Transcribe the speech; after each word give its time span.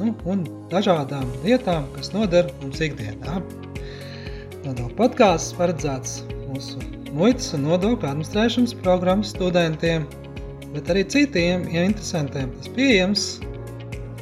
nu, 0.00 0.14
un 0.30 0.44
dažādām 0.72 1.28
lietām, 1.44 1.86
kas 1.94 2.12
noder 2.14 2.50
mums 2.62 2.82
ikdienā. 2.84 3.40
Nodokļu 4.64 4.96
podkāsts 4.98 5.54
paredzēts 5.58 6.22
mūsu 6.48 6.80
muitas 7.14 7.52
un 7.56 7.66
nodokļu 7.68 8.08
administrēšanas 8.10 8.76
programmas 8.82 9.34
studentiem, 9.34 10.06
bet 10.74 10.90
arī 10.90 11.04
citiem 11.06 11.68
ja 11.72 11.84
interesantiem. 11.86 12.50
Tas 12.58 12.72
pieejams 12.76 13.26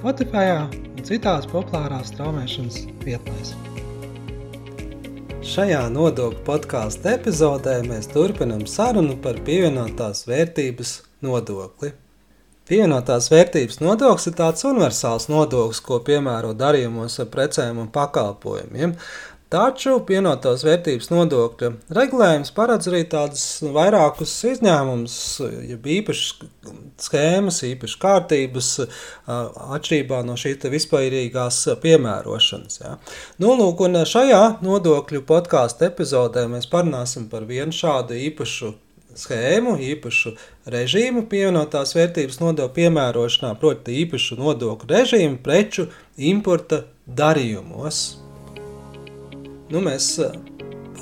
Spotify 0.03 0.49
un 0.59 1.05
citās 1.07 1.47
populārās 1.51 2.11
straumēšanas 2.13 2.83
vietnēs. 3.07 3.55
Šajā 5.47 5.81
nodokļu 5.95 6.45
podkāstu 6.47 7.13
epizodē 7.15 7.81
mēs 7.89 8.11
turpinām 8.13 8.63
sarunu 8.71 9.17
par 9.23 9.41
pievienotās 9.47 10.27
vērtības 10.29 11.01
nodokli. 11.23 11.95
Pievienotās 12.71 13.27
vērtības 13.33 13.81
nodoklis 13.83 14.29
ir 14.31 14.39
tāds 14.39 14.63
universāls 14.69 15.27
nodoklis, 15.33 15.83
ko 15.83 15.99
piemēro 16.07 16.53
darījumos 16.55 17.19
ar 17.25 17.31
precēm 17.33 17.81
un 17.83 17.89
pakalpojumiem. 17.93 18.95
Taču 19.53 19.99
pienotās 20.09 20.63
vērtības 20.65 21.11
nodokļa 21.13 21.69
regulējums 21.93 22.55
paredz 22.57 22.87
arī 22.89 23.03
tādus 23.13 23.43
vairākus 23.75 24.33
izņēmumus, 24.49 25.17
jeb 25.69 25.89
īpašas 25.97 26.47
schēmas, 27.05 27.59
īpašas 27.69 27.99
kārtības, 28.01 28.71
atšķirībā 29.27 30.23
no 30.25 30.39
šīs 30.41 30.65
vispārīgās 30.73 31.59
piemērošanas. 31.83 32.79
Ja. 32.81 32.95
Nu, 33.43 33.53
lūk, 33.59 33.85
šajā 34.15 34.41
nodokļu 34.65 35.21
podkāstu 35.29 35.91
epizodē 35.91 36.47
mēs 36.55 36.71
parunāsim 36.73 37.29
par 37.29 37.45
vienu 37.51 37.77
šādu 37.77 38.17
īpašu 38.31 38.73
schēmu, 39.19 39.77
īpašu 39.93 40.35
režīmu 40.73 41.27
pievienotās 41.31 41.95
vērtības 41.97 42.41
nodokļu 42.43 42.75
piemērošanā, 42.79 43.55
proti, 43.61 43.99
īpašu 44.05 44.39
nodokļu 44.41 44.91
režīmu 44.93 45.43
preču 45.45 45.89
importa 46.17 46.85
darījumos. 47.07 48.03
Nu, 49.73 49.81
mēs 49.81 50.09
eh, 50.21 50.35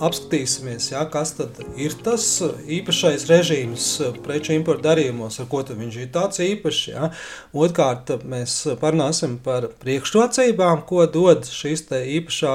apskatīsimies, 0.00 0.91
jā, 0.92 1.02
kas 1.12 1.34
tad 1.39 1.58
ir 1.80 1.94
tas 2.05 2.27
īpašais 2.70 3.27
režīms 3.30 3.86
preču 4.24 4.55
importa 4.55 4.91
darījumos, 4.91 5.41
ar 5.42 5.48
ko 5.50 5.62
viņš 5.67 5.98
ir 6.00 6.12
tāds 6.14 6.42
īpašs. 6.45 6.84
Jā. 6.92 7.11
Otrkārt, 7.52 8.14
mēs 8.24 8.61
parunāsim 8.80 9.39
par 9.45 9.69
priekšrocībām, 9.83 10.86
ko 10.89 11.06
dod 11.11 11.50
šīs 11.50 11.89
īpašā 11.91 12.55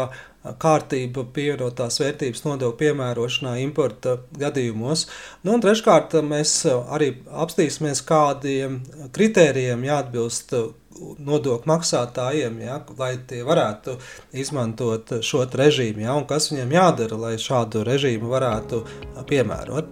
kārtība 0.62 1.26
pievienotās 1.36 2.00
vērtības 2.02 2.44
nodokļu 2.46 2.78
piemērošanā 2.80 3.56
importa 3.64 4.18
gadījumos. 4.40 5.08
Nu, 5.44 5.56
un 5.56 5.64
treškārt, 5.64 6.18
mēs 6.26 6.58
arī 6.70 7.12
apstīsimies, 7.32 8.04
kādiem 8.06 8.82
kritērijiem 9.16 9.86
jāatbilst 9.88 10.56
nodokļu 10.96 11.70
maksātājiem, 11.70 12.60
ja, 12.64 12.80
lai 13.00 13.16
tie 13.28 13.42
varētu 13.48 13.98
izmantot 14.38 15.18
šo 15.26 15.44
režīmu, 15.52 16.06
ja, 16.06 16.16
un 16.16 16.28
kas 16.30 16.52
viņiem 16.52 16.76
jādara, 16.78 17.20
lai 17.20 17.34
šādu 17.42 17.84
režīmu 17.88 18.32
varētu 18.32 18.84
piemērot. 19.30 19.92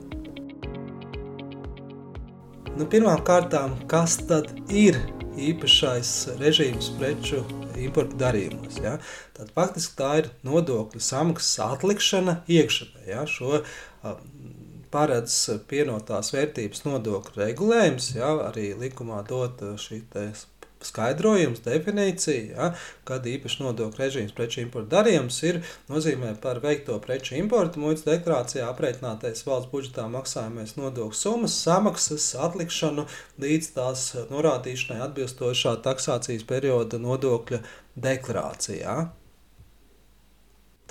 Nu, 2.73 2.87
Pirmkārt, 2.89 3.53
kas 3.91 4.17
tad 4.29 4.49
ir 4.73 4.97
īpašais 5.37 6.13
režīms 6.39 6.93
preču 6.97 7.43
importu 7.81 8.19
darījumos. 8.19 8.79
Ja? 8.83 8.97
Tad 9.37 9.53
faktiski 9.55 9.97
tā 9.99 10.11
ir 10.21 10.29
nodokļu 10.45 11.01
samaksas 11.03 11.59
atlikšana 11.67 12.39
iekšā. 12.51 12.89
Ja? 13.09 13.25
Šo 13.29 13.63
paredz 14.93 15.37
pienotās 15.69 16.29
vērtības 16.35 16.83
nodokļu 16.85 17.41
regulējums, 17.41 18.13
ja? 18.19 18.33
arī 18.49 18.71
likumā 18.77 19.23
dot 19.29 19.63
šī 19.81 20.03
skaidrojums, 20.87 21.61
definīcija, 21.65 22.43
ja, 22.51 22.69
kad 23.07 23.25
īpaši 23.29 23.63
nodokļu 23.63 24.03
režīms 24.03 24.35
preču 24.37 24.61
importa 24.63 24.97
darījums 24.97 25.39
ir 25.47 25.61
nozīmē 25.91 26.33
par 26.43 26.61
veikto 26.63 26.99
preču 27.03 27.37
importu 27.39 27.81
muitas 27.83 28.05
deklarācijā 28.07 28.67
aprēķinātais 28.69 29.45
valsts 29.47 29.71
budžetā 29.71 30.07
maksājumais 30.13 30.77
nodokļu 30.79 31.19
summas 31.19 31.57
samaksas 31.65 32.29
atlikšanu 32.49 33.07
līdz 33.43 33.73
tās 33.79 34.05
norādīšanai 34.31 35.01
atbilstošā 35.07 35.77
taksācijas 35.87 36.47
perioda 36.49 37.01
nodokļa 37.01 37.63
deklarācijā. 38.07 38.97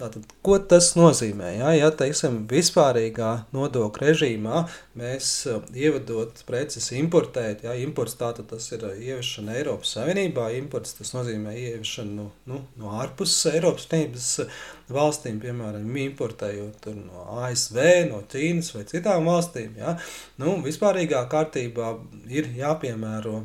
Tātad, 0.02 0.24
ko 0.42 0.56
tas 0.58 0.88
nozīmē? 0.98 1.52
Ja, 1.60 1.68
ja 1.78 1.88
teiksim, 1.94 2.40
vispārīgā 2.50 3.28
nodokļa 3.54 4.08
režīmā 4.08 4.64
mēs 4.98 5.28
uh, 5.46 5.60
ievadot 5.78 6.42
preces 6.48 6.88
importēt, 6.98 7.62
ja 7.62 7.76
imports 7.78 8.16
tātad 8.18 8.48
tas 8.50 8.66
ir 8.74 8.82
uh, 8.88 8.96
ieviešana 8.98 9.54
Eiropas 9.60 9.94
Savienībā, 9.94 10.48
imports 10.58 10.98
tas 10.98 11.14
nozīmē 11.14 11.54
ieviešanu 11.54 12.16
nu, 12.16 12.26
nu, 12.50 12.58
no 12.82 12.96
ārpus 12.98 13.36
Eiropas 13.52 13.86
Savienības 13.86 14.28
uh, 14.42 14.58
valstīm, 14.98 15.38
piemēram, 15.44 15.86
importējot 16.08 16.90
no 16.98 17.28
ASV, 17.46 17.82
no 18.10 18.24
Ķīnas 18.34 18.74
vai 18.74 18.86
citām 18.90 19.30
valstīm. 19.30 19.78
Ja, 19.78 19.94
nu, 20.42 20.58
vispārīgā 20.66 21.28
kārtībā 21.30 21.94
ir 22.26 22.50
jāpiemēro 22.58 23.44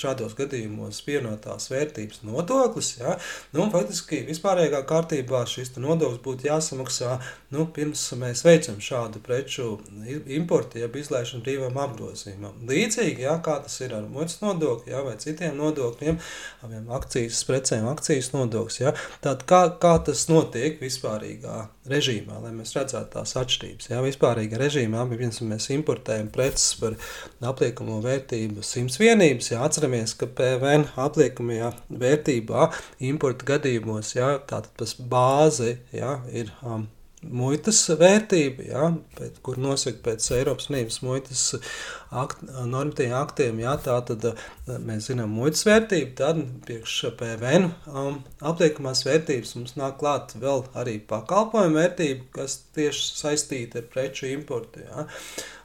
šādos 0.00 0.36
gadījumos 0.38 1.02
pievienotās 1.06 1.70
vērtības 1.72 2.24
nodoklis. 2.26 2.94
Ja? 3.00 3.16
Nu, 3.56 3.68
faktiski 3.72 4.22
vispārējā 4.28 4.82
kārtībā 4.88 5.44
šis 5.48 5.74
nodoklis 5.78 6.22
būtu 6.24 6.48
jāsamaksā 6.48 7.18
nu, 7.54 7.66
pirms 7.74 8.02
mēs 8.18 8.44
veicam 8.46 8.78
šādu 8.82 9.22
preču 9.24 9.72
importu, 10.30 10.78
jeb 10.80 10.96
izlaišanu 11.00 11.42
brīvam 11.44 11.78
apgrozījumam. 11.82 12.60
Līdzīgi, 12.70 13.24
ja, 13.26 13.36
kā 13.44 13.58
tas 13.64 13.80
ir 13.82 13.94
ar 13.96 14.06
muitas 14.10 14.38
nodokli 14.44 14.94
ja, 14.94 15.02
vai 15.06 15.16
citiem 15.20 15.58
nodokļiem, 15.58 16.20
akcijas 16.96 17.42
precēm, 17.48 17.88
akcijas 17.90 18.30
nodoklis. 18.34 18.80
Ja? 18.84 18.94
Tad 19.24 19.44
kā, 19.50 19.64
kā 19.82 19.96
tas 20.06 20.26
notiek 20.30 20.78
vispārīgā 20.82 21.56
režīmā, 21.90 22.38
lai 22.44 22.52
mēs 22.54 22.74
redzētu 22.78 23.16
tās 23.16 23.34
atšķirības. 23.40 23.90
Ja? 23.90 24.02
Vispārīgā 24.04 24.60
režīmā 24.60 25.06
mēs 25.10 25.70
importējam 25.74 26.30
preces 26.32 26.76
par 26.80 26.96
apliekamo 27.50 27.98
vērtību 28.04 28.62
simts 28.66 29.00
vienības, 29.00 29.50
ja 29.50 29.64
atceramies, 29.66 29.89
ka 30.18 30.28
PVN 30.38 30.86
apliekamajā 31.00 31.72
vērtībā 32.02 32.70
importa 33.10 33.48
gadījumos, 33.54 34.14
ja, 34.16 34.36
tātad 34.46 34.72
tas 34.80 34.94
bāze 34.94 35.76
ja, 35.96 36.18
ir 36.30 36.52
um, 36.62 36.88
muitas 37.22 37.82
vērtība, 38.00 38.64
ja, 38.70 38.88
pēc, 39.18 39.40
kur 39.44 39.58
nosaka 39.60 40.00
pēc 40.06 40.26
Eiropas 40.38 40.68
Savienības 40.68 41.00
muitas 41.04 41.42
akt, 42.22 42.42
normatīviem 42.48 43.16
aktiem, 43.18 43.60
ja, 43.64 43.76
tā 43.82 43.98
tad 44.08 44.24
uh, 44.32 44.42
mēs 44.86 45.10
zinām 45.10 45.32
muitas 45.36 45.66
vērtību, 45.68 46.14
tad 46.18 46.40
priekš 46.66 46.96
PVN 47.20 47.70
um, 47.92 48.20
apliekamās 48.52 49.04
vērtības 49.06 49.54
mums 49.58 49.76
nāk 49.80 50.00
klāt 50.00 50.36
vēl 50.40 50.64
arī 50.80 50.98
pakalpojumu 51.10 51.80
vērtība, 51.82 52.28
kas 52.40 52.60
tieši 52.76 53.08
saistīta 53.20 53.82
ar 53.82 53.90
preču 53.92 54.30
importu. 54.32 54.84
Ja 54.86 55.08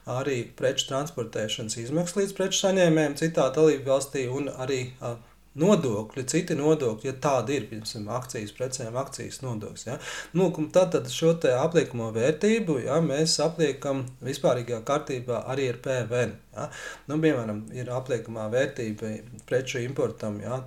arī 0.05 0.43
preču 0.57 0.91
transportēšanas 0.91 1.79
izmaksas 1.81 2.19
līdz 2.19 2.33
preču 2.37 2.59
saņēmējiem 2.61 3.15
citā 3.17 3.47
dalību 3.55 3.89
valstī 3.89 4.27
un 4.29 4.51
arī 4.53 4.83
uh, 4.99 5.15
nodokļi, 5.59 6.25
citi 6.31 6.57
nodokļi, 6.59 7.09
ja 7.09 7.15
tādi 7.21 7.59
ir, 7.59 7.67
piemēram, 7.69 8.09
akcijas 8.17 8.53
precēm, 8.57 8.97
akcijas 8.99 9.41
nodoklis. 9.43 9.87
Ja? 9.87 9.97
Nu, 10.35 10.49
tad, 10.75 10.91
tad 10.95 11.09
šo 11.13 11.35
apliekamo 11.55 12.11
vērtību 12.15 12.81
ja, 12.85 12.99
mēs 13.03 13.37
apliekam 13.43 14.05
vispārīgā 14.25 14.81
kārtībā 14.87 15.45
arī 15.51 15.69
ar 15.73 15.81
PVN. 15.85 16.35
Ja? 16.55 16.69
Nu, 17.09 17.19
piemēram, 17.23 17.65
ir 17.75 17.91
apliekamā 17.93 18.49
vērtība 18.53 19.17
preču 19.49 19.83
importam. 19.85 20.39
Ja? 20.43 20.61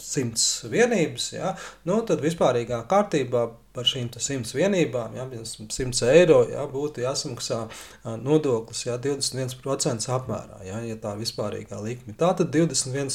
simts 0.00 0.64
vienības, 0.70 1.32
ja, 1.34 1.50
nu, 1.88 1.98
tad 2.08 2.22
vispārīgā 2.24 2.78
kārtībā 2.88 3.42
par 3.80 3.88
šīm 3.88 4.10
simts 4.20 4.52
vienībām, 4.56 5.16
ja, 5.16 5.24
100 5.32 6.10
eiro, 6.12 6.42
ja, 6.50 6.66
būtu 6.68 7.00
jāsamaksā 7.06 7.62
nodoklis 8.20 8.84
ja, 8.84 8.98
21% 9.00 10.12
apmērā, 10.18 10.60
ja, 10.68 10.82
ja 10.84 10.98
tā 11.00 11.16
vispārīgā 11.16 11.80
likme. 11.80 12.12
Tā 12.20 12.34
tad 12.36 12.52
21 12.52 13.08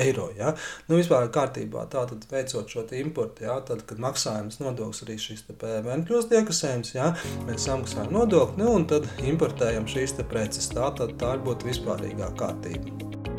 eiro. 0.00 0.28
Ja. 0.38 0.54
Nu, 0.88 0.98
vispār 1.00 1.28
kārtībā 1.34 1.84
tātad 1.92 2.24
veicot 2.30 2.70
šo 2.70 2.86
importu, 2.98 3.44
ja, 3.48 3.58
tad, 3.66 3.84
kad 3.88 4.02
maksājums 4.02 4.60
nodoklis 4.62 5.04
arī 5.06 5.18
šis 5.20 5.44
PVN 5.50 6.06
kļūst 6.08 6.34
iekasējums, 6.38 6.94
ja, 6.96 7.12
mēs 7.48 7.66
samaksājam 7.68 8.14
nodokli 8.14 8.62
nu, 8.62 8.72
un 8.78 8.88
tad 8.90 9.08
importējam 9.26 9.88
šīs 9.90 10.18
preces. 10.30 10.70
Tā 10.74 10.92
tad 10.96 11.18
tā 11.20 11.36
būtu 11.44 11.70
vispārīgā 11.72 12.32
kārtība. 12.38 13.29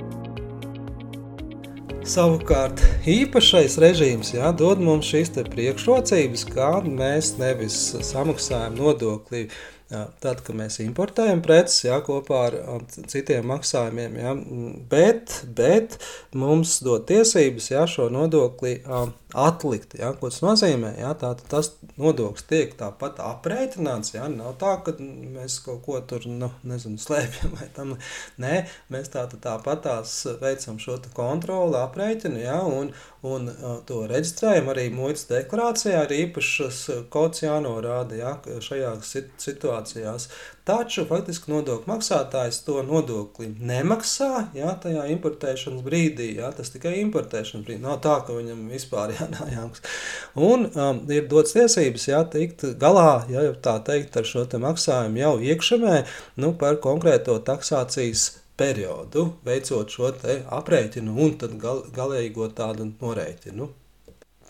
Savukārt, 2.11 2.81
īpašais 3.07 3.77
režīms 3.79 4.33
jā, 4.33 4.49
dod 4.59 4.81
mums 4.83 5.07
šīs 5.07 5.29
priekšrocības, 5.53 6.41
kā 6.49 6.71
mēs 6.83 7.37
nevis 7.39 7.77
samaksājam 8.03 8.75
nodokli 8.75 9.45
Tad, 9.91 10.39
kad 10.45 10.55
mēs 10.55 10.77
importējam 10.79 11.41
preces 11.43 11.81
jā, 11.83 11.97
kopā 12.05 12.37
ar 12.47 12.83
citiem 13.11 13.49
maksājumiem, 13.51 14.13
jā, 14.21 14.35
bet, 14.91 15.33
bet 15.57 15.97
mums 16.31 16.77
dod 16.85 17.03
tiesības 17.09 17.67
jā, 17.73 17.83
šo 17.91 18.07
nodokli 18.13 18.77
atlikt. 19.37 19.95
Jā, 19.99 20.11
ko 20.17 20.29
tas 20.31 20.41
nozīmē? 20.43 20.93
Jā, 20.99 21.11
tā, 21.19 21.31
tas 21.51 21.71
nodoklis 21.99 22.45
tiek 22.49 22.73
tāpat 22.79 23.21
aprēķināts. 23.23 24.15
Jā, 24.15 24.27
nav 24.31 24.55
tā, 24.61 24.75
ka 24.85 24.93
mēs 24.99 25.59
kaut 25.65 25.83
ko 25.85 25.99
tur 26.07 26.27
nu, 26.29 26.51
nezinu, 26.67 26.99
slēpjam 27.01 27.55
vai 27.59 27.69
tam. 27.75 27.95
Nē, 28.41 28.63
mēs 28.93 29.11
tā, 29.13 29.25
tāpat 29.31 29.83
tās 29.87 30.15
veicam 30.41 30.79
šo 30.81 30.99
kontroli, 31.17 31.79
aprēķinu 31.81 32.43
jā, 32.43 32.59
un, 32.67 32.93
un 33.27 33.51
to 33.87 34.03
reģistrējam 34.11 34.71
arī 34.73 34.89
muitas 34.95 35.27
deklarācijā. 35.31 36.05
Ir 36.07 36.17
īpašs 36.27 36.87
kods 37.13 37.45
jānorāda 37.45 38.19
jā, 38.19 38.35
šajās 38.63 39.15
situācijās. 39.41 40.31
Taču 40.67 41.07
faktiski 41.09 41.49
nodokļu 41.49 41.89
maksātājs 41.89 42.59
to 42.67 42.83
nodokli 42.85 43.47
nemaksā 43.57 44.51
jā, 44.53 44.69
tajā 44.83 45.07
importēšanas 45.15 45.81
brīdī. 45.85 46.27
Jā, 46.37 46.51
tas 46.53 46.69
tikai 46.69 46.99
importēšanas 47.01 47.65
brīdī. 47.65 47.81
Nav 47.81 47.97
tā, 48.05 48.19
ka 48.27 48.35
viņam 48.37 48.67
vispār 48.69 49.15
jānājāks. 49.17 49.81
Un 50.37 50.67
um, 50.69 51.01
ir 51.09 51.25
dots 51.31 51.57
tiesības 51.57 52.07
jā, 52.11 52.21
tikt 52.35 52.67
galā, 52.81 53.23
ja 53.33 53.47
tā 53.57 53.79
teikt, 53.87 54.21
ar 54.21 54.29
šo 54.29 54.45
te 54.45 54.61
maksājumu 54.61 55.23
jau 55.23 55.33
iekšemē 55.49 55.97
nu, 56.43 56.53
par 56.61 56.77
konkrēto 56.83 57.39
taksācijas 57.47 58.29
periodu, 58.61 59.31
veicot 59.47 59.89
šo 59.89 60.13
aprēķinu 60.61 61.17
un 61.25 61.37
tad 61.41 61.57
gal, 61.61 61.87
galīgo 61.95 62.51
tādu 62.53 62.91
norēķinu. 63.01 63.71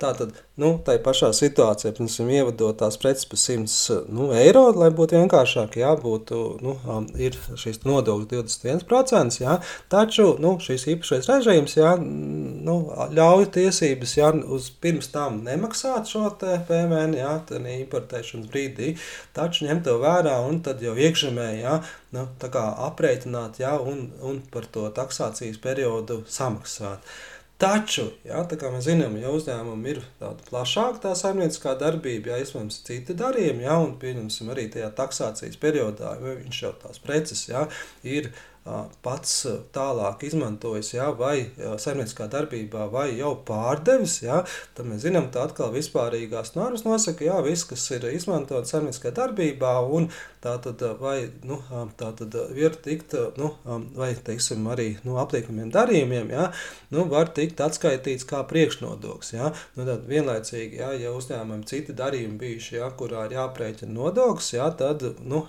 Tātad, 0.01 0.33
nu, 0.57 0.71
tā 0.85 0.95
pašā 1.03 1.29
situācijā, 1.37 1.91
piemēram, 1.93 2.29
ievadot 2.33 2.77
tās 2.79 2.95
preces 3.01 3.27
par 3.29 3.37
100 3.37 3.97
nu, 4.09 4.31
eiro, 4.33 4.63
lai 4.73 4.87
būtu 4.97 5.17
vienkāršāk, 5.19 5.77
jā, 5.77 5.91
būtu, 6.01 6.39
nu, 6.65 6.73
ir 7.21 7.35
šīs 7.61 7.83
nodokļu 7.85 8.25
21%, 8.31 9.37
jā, 9.43 9.59
taču, 9.93 10.25
nu, 10.41 10.55
šīs 10.63 10.87
īpašais 10.95 11.29
režīms, 11.29 11.75
jā, 11.77 11.91
nu, 12.01 12.77
ļauj 13.13 13.51
tiesības, 13.57 14.15
jā, 14.17 14.31
uz 14.57 14.71
pirms 14.81 15.11
tam 15.13 15.43
nemaksāt 15.45 16.09
šo 16.09 16.31
te 16.41 16.57
PMN, 16.69 17.13
jā, 17.19 17.35
tad 17.51 17.67
importēšanas 17.75 18.49
brīdī, 18.49 18.95
taču 19.37 19.67
ņemt 19.67 19.85
to 19.85 19.99
vērā 20.01 20.39
un 20.47 20.63
tad 20.65 20.81
jau 20.81 20.95
iekšemē, 20.97 21.51
jā, 21.59 21.77
nu, 22.17 22.25
tā 22.41 22.49
kā 22.53 22.65
aprēķināt, 22.87 23.61
jā, 23.61 23.75
un, 23.77 24.07
un 24.25 24.41
par 24.53 24.65
to 24.73 24.87
taksācijas 24.97 25.61
periodu 25.61 26.23
samaksāt. 26.25 27.05
Taču, 27.61 28.07
ja, 28.25 28.39
kā 28.49 28.71
mēs 28.73 28.87
zinām, 28.87 29.19
ja 29.21 29.29
uzņēmumam 29.29 29.83
ir 29.91 29.99
tāda 30.17 30.41
plašāka 30.47 31.03
tā 31.03 31.11
saimnieciskā 31.17 31.75
darbība, 31.77 32.31
ja 32.31 32.39
iespējams 32.41 32.79
citi 32.87 33.13
darījumi, 33.19 33.67
ja, 33.67 33.75
un 33.83 33.91
pieņemsim 34.01 34.49
arī 34.49 34.65
tajā 34.73 34.89
taksācijas 34.97 35.59
periodā, 35.61 36.15
ja 36.17 36.33
viņš 36.39 36.61
jau 36.63 36.71
tās 36.81 36.97
preces 37.03 37.43
ja, 37.51 37.67
ir 38.01 38.31
pats 39.01 39.33
tālāk 39.73 40.25
izmantojis, 40.27 40.91
ja, 40.93 41.09
vai 41.17 41.49
saimnieciskā 41.57 42.27
darbībā, 42.29 42.85
vai 42.93 43.07
jau 43.17 43.33
pārdevis, 43.47 44.19
ja, 44.21 44.43
tad 44.77 44.85
mēs 44.89 45.01
zinām, 45.07 45.31
ka 45.33 45.47
atkal 45.47 45.71
vispārīgās 45.73 46.53
normas 46.53 46.85
nosaka, 46.85 47.25
ka 47.25 47.41
viss, 47.45 47.65
kas 47.65 47.87
ir 47.95 48.05
izmantots 48.11 48.73
saimnieciskā 48.73 49.13
darbībā, 49.17 49.73
un 49.89 50.11
tā 50.41 50.53
tad 50.61 50.83
vai 51.01 51.31
nu, 51.47 51.57
tā 51.97 52.11
tad 52.17 52.37
var 52.37 52.77
tikt, 52.85 53.15
nu, 53.41 53.49
vai 53.97 54.11
teiksim, 54.29 54.65
arī 54.69 54.87
nu, 55.05 55.17
apliekamiem 55.21 55.73
darījumiem, 55.73 56.29
ja, 56.33 56.51
nu, 56.93 57.07
var 57.09 57.33
tikt 57.33 57.61
atskaitīts 57.65 58.27
kā 58.29 58.43
priekšnodoklis. 58.49 59.33
Ja. 59.33 59.51
Nu, 59.77 59.85
tad 59.89 60.05
vienlaicīgi, 60.09 60.81
ja, 60.81 60.91
ja 60.97 61.15
uzņēmumam 61.17 61.65
citi 61.69 61.97
darījumi 61.97 62.37
bijuši, 62.41 62.77
ja, 62.77 62.91
kurā 62.97 63.25
ir 63.25 63.37
jāprēķina 63.39 63.93
nodoklis, 63.95 64.53
ja, 64.53 64.69
tad 64.77 65.05
nu, 65.25 65.43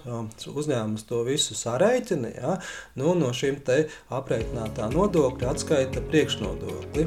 uzņēmums 0.48 1.06
to 1.08 1.22
visu 1.28 1.56
sarēķina. 1.58 2.32
Ja, 2.36 2.56
nu, 3.00 3.01
no 3.02 3.34
šīm 3.36 3.60
aprēķinātā 4.12 4.88
nodokļa 4.94 5.52
atskaita 5.52 6.04
priekšnodokli. 6.08 7.06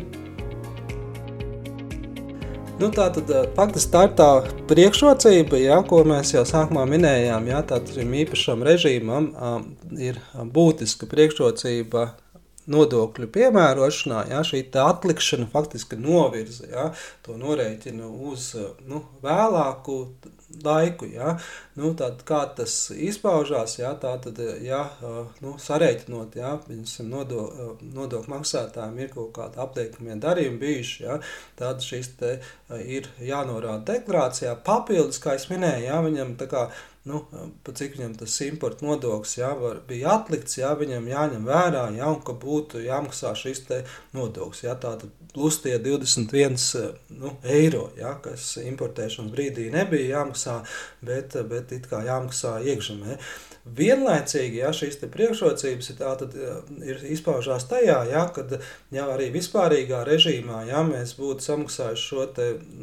Nu, 2.75 2.89
tā 2.92 3.06
tad 3.15 3.30
faktiski 3.56 3.92
tā 3.94 4.01
ir 4.03 4.13
tā 4.19 4.30
priekšrocība, 4.68 5.56
ja, 5.63 5.77
ko 5.88 6.01
mēs 6.03 6.33
jau 6.33 6.44
sākumā 6.44 6.83
minējām. 6.92 7.47
Ja, 7.47 7.62
Tātad 7.63 7.94
šim 7.95 8.12
īpašam 8.19 8.65
režīmam 8.68 9.30
um, 9.31 9.69
ir 9.95 10.19
būtiska 10.36 11.07
priekšrocība 11.07 12.09
nodokļu 12.71 13.30
piemērošanā, 13.31 14.25
ja, 14.31 14.41
šī 14.44 14.65
atlikšana 14.81 15.48
faktiski 15.53 16.00
novirza 16.01 16.68
ja, 16.71 16.86
to 17.25 17.38
norēķinu 17.39 18.09
uz 18.31 18.50
nu, 18.89 19.06
vēlāku 19.24 20.00
laiku. 20.63 21.07
Ja. 21.11 21.35
Nu, 21.75 21.91
tad, 21.97 22.21
kā 22.27 22.41
tas 22.57 22.75
izpaužās, 22.91 23.77
ja, 23.79 23.91
tā 23.99 24.15
tad, 24.23 24.39
ja, 24.63 24.81
nu, 25.43 25.55
sareiķinot, 25.61 26.37
ja, 26.39 26.55
nodo, 27.09 27.45
nodokļu 27.81 28.31
maksātājiem 28.31 28.99
ir 29.03 29.13
kaut 29.13 29.33
kādi 29.35 29.61
apliekamie 29.65 30.17
darījumi 30.23 30.61
bijuši, 30.61 30.97
ja, 31.03 31.19
tad 31.59 31.83
šis 31.85 32.13
te 32.19 32.33
ir 32.85 33.09
jānorāda 33.19 33.83
deklarācijā. 33.93 34.55
Papildus, 34.65 35.21
kā 35.23 35.35
es 35.39 35.49
minēju, 35.51 35.89
ja, 35.89 36.01
viņam 36.05 36.35
tā 36.39 36.49
kā 36.51 36.67
nu, 37.09 37.21
cik 37.65 37.97
viņam 37.97 38.15
tas 38.19 38.35
importa 38.45 38.85
nodoklis 38.85 39.35
jā, 39.37 39.51
var, 39.59 39.81
bija 39.87 40.15
atlikts, 40.17 40.57
jā, 40.57 40.71
viņam 40.79 41.07
jāņem 41.11 41.45
vērā, 41.45 41.83
jā, 41.97 42.09
un 42.09 42.21
ka 42.25 42.33
būtu 42.41 42.81
jāmaksā 42.85 43.35
šis 43.37 43.63
nodoklis. 44.15 44.63
Jā, 44.65 44.73
tātad 44.81 45.13
plus 45.35 45.59
tie 45.61 45.77
21 45.81 46.57
nu, 47.19 47.35
eiro, 47.43 47.89
jā, 47.99 48.15
kas 48.23 48.55
importēšanas 48.63 49.33
brīdī 49.33 49.67
nebija 49.73 50.19
jāmaksā, 50.19 50.61
bet, 51.05 51.37
bet 51.49 51.75
it 51.77 51.89
kā 51.91 52.01
jāmaksā 52.07 52.57
iekšzemē. 52.73 53.19
Vienlaicīgi 53.65 54.59
ja, 54.59 54.69
šīs 54.77 55.00
priekšrocības 55.09 55.88
ir, 55.89 55.95
tātad, 55.97 56.35
ir 56.85 57.00
izpaužās 57.09 57.63
tajā, 57.65 57.95
ja, 58.12 58.27
kad 58.29 58.51
ja, 58.94 59.07
arī 59.09 59.31
vispārīgā 59.33 60.03
režīmā 60.06 60.59
ja, 60.69 60.83
mēs 60.85 61.15
būtu 61.17 61.41
samaksājuši 61.47 62.03
šo 62.03 62.27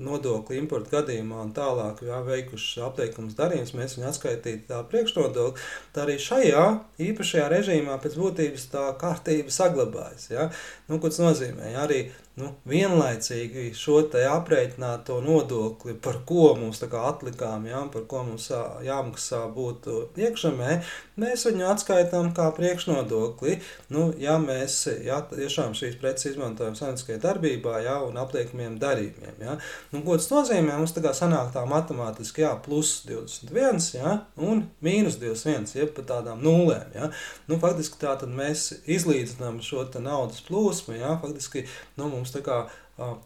nodokli 0.03 0.59
importu 0.59 0.97
gadījumā 0.97 1.45
un 1.45 1.53
tālāk 1.55 2.03
ja, 2.09 2.19
veikuši 2.27 2.83
apteikums 2.83 3.39
darījums, 3.39 3.77
mēs 3.79 3.95
viņu 3.95 4.09
atskaitītu 4.11 4.67
tā 4.73 4.83
priekšnodokli, 4.91 5.69
tad 5.95 6.03
arī 6.09 6.19
šajā 6.19 6.67
īpašajā 7.07 7.47
režīmā 7.55 8.01
pēc 8.03 8.19
būtības 8.19 8.67
tā 8.75 8.89
kārtība 8.99 9.55
saglabājas. 9.55 10.33
Ja. 10.35 10.51
Nu, 10.91 10.99
ko 10.99 11.15
tas 11.15 11.23
nozīmē? 11.23 11.77
Ja, 11.77 11.87
arī 11.87 12.09
nu, 12.41 12.49
vienlaicīgi 12.69 13.71
šo 13.77 13.99
aprēķināto 14.09 15.19
nodokli, 15.25 15.95
par 16.01 16.23
ko 16.29 16.53
mums 16.57 16.81
atlikām, 16.83 17.67
ja, 17.69 17.83
par 17.93 18.07
ko 18.09 18.23
mums 18.25 18.49
jāmaksā 18.85 19.43
būtu 19.53 19.99
iekšzemē, 20.17 20.79
mēs 21.21 21.45
viņu 21.49 21.67
atskaitām 21.69 22.31
kā 22.37 22.49
priekšnodokli. 22.57 23.59
Nu, 23.93 24.09
ja 24.19 24.39
mēs 24.41 24.79
ja, 25.05 25.21
tiešām 25.29 25.77
šīs 25.77 25.99
preces 26.01 26.33
izmantojam 26.33 26.77
saimnieciskajā 26.79 27.21
darbībā 27.23 27.83
ja, 27.85 27.99
un 28.07 28.17
apliekamiem 28.23 28.79
darījumiem. 28.81 29.37
Ja. 29.45 29.59
Nu, 29.93 30.01
ko 30.07 30.17
tas 30.17 30.31
nozīmē? 30.33 30.79
Mums 30.81 30.97
tā 30.97 31.05
kā 31.05 31.13
sanāk 31.17 31.53
tā 31.55 31.67
matemātiski, 31.69 32.47
jā, 32.47 32.55
plus 32.65 32.95
21 33.09 33.93
ja, 33.99 34.17
un 34.41 34.65
mīnus 34.85 35.21
21, 35.21 35.69
jeb 35.77 35.93
pa 35.97 36.07
tādām 36.15 36.41
nulēm. 36.45 36.97
Ja. 36.97 37.13
Nu, 37.51 37.61
faktiski 37.63 38.01
tā 38.01 38.17
tad 38.21 38.33
mēs 38.33 38.71
izlīdzinām 38.89 39.61
šo 39.65 39.85
naudas 40.01 40.41
plūsmu, 40.47 40.97
ja, 40.97 41.17
faktiski 41.21 41.67
nu, 42.01 42.22
mums 42.23 42.35
kā 42.47 42.63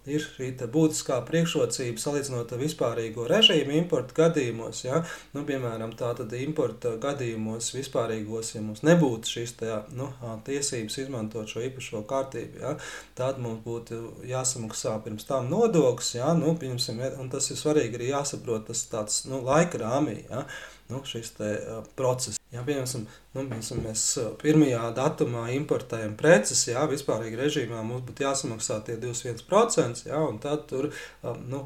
ir 0.06 0.22
šī 0.22 0.52
būtiskā 0.72 1.18
priekšrocība 1.26 2.00
salīdzinot 2.00 2.52
ar 2.54 2.60
vispārīgo 2.60 3.26
režīmu 3.28 3.74
importa 3.80 4.14
gadījumos. 4.20 4.84
Ja? 4.86 5.02
Nu, 5.34 5.42
piemēram, 5.48 5.92
tātad 5.98 6.32
importa 6.38 6.94
gadījumos 7.02 7.72
vispārīgos, 7.74 8.54
ja 8.54 8.62
mums 8.64 8.84
nebūtu 8.86 9.32
šīs 9.34 9.56
tā, 9.60 9.80
nu, 9.98 10.08
tiesības 10.46 11.00
izmantot 11.02 11.50
šo 11.50 11.64
īpašo 11.66 12.04
kārtību, 12.08 12.62
ja? 12.62 12.76
tad 13.18 13.42
mums 13.42 13.64
būtu 13.66 14.00
jāsamaksā 14.30 14.96
pirms 15.04 15.28
tam 15.28 15.50
nodoklis, 15.52 16.14
ja? 16.20 16.32
nu, 16.38 16.54
un 16.54 17.30
tas 17.32 17.50
ir 17.50 17.60
svarīgi 17.60 18.00
arī 18.00 18.10
jāsaprot 18.14 18.70
tas 18.70 18.86
tāds 18.92 19.24
nu, 19.30 19.42
laika 19.44 19.82
rāmī. 19.82 20.22
Ja? 20.30 20.46
nu, 20.88 21.02
šis 21.04 21.34
te, 21.36 21.52
uh, 21.58 21.84
process. 21.98 22.35
Ja, 22.54 22.62
piemēram, 22.62 23.06
nu, 23.34 23.42
piemēram, 23.42 23.80
mēs 23.82 24.02
pirmajā 24.38 24.92
datumā 24.96 25.48
importējam 25.56 26.14
preces, 26.18 26.62
jā, 26.68 26.84
vispārīgi 26.90 27.40
režīmā 27.40 27.82
mums 27.82 28.04
būtu 28.06 28.22
jāsamaksā 28.22 28.78
tie 28.86 28.94
21%, 29.02 30.06
jā, 30.06 30.20
un 30.22 30.38
tad 30.42 30.68
tur 30.70 30.92
um, 30.92 31.42
nu, 31.50 31.62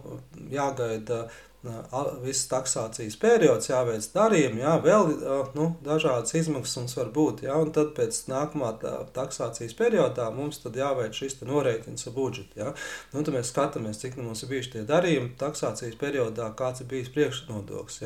jāgaida 0.50 1.26
visas 1.62 2.46
taksācijas 2.48 3.18
periods, 3.20 3.68
jāveic 3.68 4.06
darījumi, 4.14 4.62
jā, 4.62 4.76
vēl 4.80 5.10
nu, 5.56 5.66
dažādas 5.84 6.32
izmaksas 6.38 6.78
mums 6.80 6.96
var 6.96 7.10
būt. 7.12 7.42
Jā, 7.44 7.58
un 7.60 7.72
tad 7.76 7.92
pēc 7.98 8.16
nākamā 8.30 8.70
tā, 8.80 8.94
taksācijas 9.16 9.76
periodā 9.76 10.30
mums 10.32 10.62
jāveic 10.64 11.16
šis 11.16 11.36
rēķins 11.44 12.08
ar 12.08 12.16
budžetu. 12.16 12.62
Jā. 12.62 12.72
Nu, 13.12 13.20
tad 13.20 13.34
mēs 13.36 13.52
skatāmies, 13.52 14.00
cik 14.00 14.16
nu 14.16 14.30
mums 14.30 14.44
ir 14.44 14.52
bijuši 14.54 14.74
tie 14.76 14.84
darījumi 14.88 15.34
taksācijas 15.40 15.98
periodā, 16.00 16.48
kāds 16.56 16.80
ir 16.80 16.88
bijis 16.88 17.12
priekšnodoklis. 17.12 18.00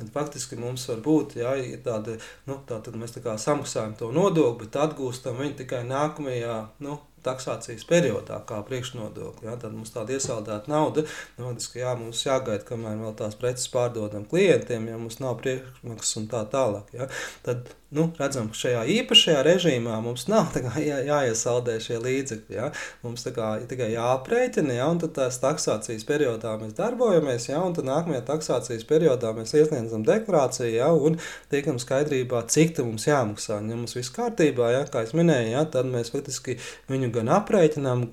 Tad 0.00 0.14
faktiski 0.14 0.58
mums 0.58 0.88
var 0.90 1.02
būt 1.06 1.38
jā, 1.38 1.54
tādi, 1.86 2.18
nu, 2.50 2.58
tā, 2.66 2.82
mēs 2.98 3.14
tā 3.14 3.38
samaksājam 3.38 3.94
to 4.00 4.10
nodokli, 4.14 4.66
bet 4.66 4.80
atgūstam 4.82 5.38
viņu 5.38 5.60
tikai 5.62 5.84
nākamajā. 5.86 6.58
Nu, 6.82 6.98
taksācijas 7.26 7.86
periodā, 7.88 8.40
kā 8.48 8.60
priekšnodokli. 8.66 9.48
Ja? 9.48 9.56
Tad 9.60 9.74
mums 9.76 9.94
tāda 9.94 10.16
iesaldēta 10.16 10.72
nauda, 10.72 11.06
notiski, 11.40 11.82
jā, 11.82 11.96
mums 11.98 12.24
jāgaida, 12.26 12.64
kamēr 12.68 13.00
vēl 13.02 13.16
tās 13.18 13.38
preces 13.40 13.70
pārdodam 13.72 14.26
klientiem, 14.30 14.88
ja 14.90 15.00
mums 15.00 15.20
nav 15.22 15.40
priekšmaksas 15.42 16.22
un 16.22 16.30
tā 16.32 16.46
tālāk. 16.52 16.94
Ja? 16.96 17.10
Tad 17.46 17.74
nu, 17.94 18.08
redzam, 18.18 18.48
ka 18.50 18.58
šajā 18.58 18.80
īpašajā 18.96 19.42
režīmā 19.46 19.96
mums 20.02 20.26
nav 20.30 20.56
jā, 20.82 20.98
jāiesaldē 21.06 21.76
šie 21.82 21.98
līdzekļi. 22.02 22.56
Ja? 22.56 22.70
Mums 23.04 23.26
kā, 23.36 23.52
tikai 23.70 23.92
jāaprēķina, 23.92 24.74
ja? 24.80 24.88
un 24.90 25.00
tad 25.02 25.14
tās 25.18 25.38
taksācijas 25.42 26.06
periodā 26.08 26.56
mēs 26.60 26.74
darbojamies, 26.78 27.48
ja? 27.50 27.62
un 27.62 27.76
tad 27.76 27.86
nākamajā 27.88 28.24
taksācijas 28.26 28.86
periodā 28.88 29.32
mēs 29.36 29.54
iesniedzam 29.54 30.04
deklarāciju 30.06 30.72
ja? 30.74 30.90
un 30.90 31.18
tiekam 31.52 31.78
skaidrībā, 31.82 32.42
cik 32.52 32.82
mums 32.82 33.06
jāmaksā. 33.08 33.60
Ja 33.62 33.78
mums 33.78 33.96
viss 33.96 34.12
kārtībā, 34.14 34.72
ja? 34.74 34.82
kā 34.90 35.06
es 35.06 35.14
minēju, 35.16 35.54
ja? 35.54 35.64
tad 35.70 35.88
mēs 35.90 36.12
faktiski 36.14 36.58
viņu 36.90 37.12
gan 37.16 37.30
aprēķinām, 37.36 38.04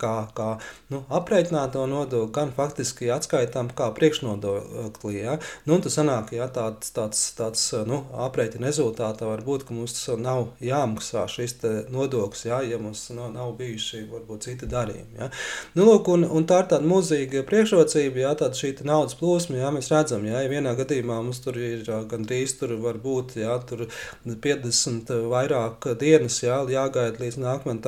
kā, 0.00 0.14
kā 0.36 0.48
nu, 0.92 1.02
aprēķināto 1.12 1.84
nodokli, 1.90 2.32
gan 2.36 2.52
faktiski 2.56 3.10
atskaitām 3.14 3.70
kā 3.76 3.90
priekšnodokli. 3.96 5.14
Ja? 5.18 5.38
Nu, 5.68 5.78
tas 5.82 5.96
sanāk, 5.98 6.32
ja 6.36 6.48
tāds, 6.52 6.92
tāds, 6.96 7.24
tāds 7.38 7.64
nu, 7.88 8.02
aprēķina 8.26 8.68
rezultātā 8.68 9.28
var 9.28 9.44
būt, 9.46 9.66
ka 9.68 9.76
mums 9.76 9.96
nav 10.22 10.52
jāmaksā 10.62 11.26
šis 11.30 11.58
nodoklis, 11.92 12.46
ja, 12.48 12.62
ja 12.66 12.78
mums 12.82 13.04
nav, 13.14 13.32
nav 13.34 13.54
bijuši 13.58 14.04
varbūt 14.10 14.48
citi 14.48 14.68
darījumi. 14.70 15.18
Ja. 15.20 15.30
Nu, 15.76 15.86
lūk, 15.88 16.10
un, 16.12 16.26
un 16.26 16.46
tā 16.48 16.62
ir 16.62 16.70
tāda 16.72 16.88
mūzīga 16.88 17.44
priekšrocība, 17.48 18.24
ja 18.24 18.32
tāda 18.38 18.58
šī 18.58 18.74
naudas 18.88 19.16
plūsma, 19.18 19.60
ja 19.60 19.72
mēs 19.74 19.90
redzam, 19.92 20.24
ja, 20.28 20.42
ja 20.42 20.50
vienā 20.50 20.74
gadījumā 20.78 21.20
mums 21.22 21.42
tur 21.44 21.58
ir 21.60 21.84
gandrīz 22.10 22.56
tur 22.58 22.74
var 22.82 22.98
būt 23.02 23.36
ja, 23.40 23.56
tur 23.68 23.86
50 24.26 25.12
vairāk 25.32 25.86
dienas, 26.00 26.40
ja, 26.44 26.60
jāgaida 26.68 27.22
līdz 27.22 27.38
nākamajam 27.42 27.82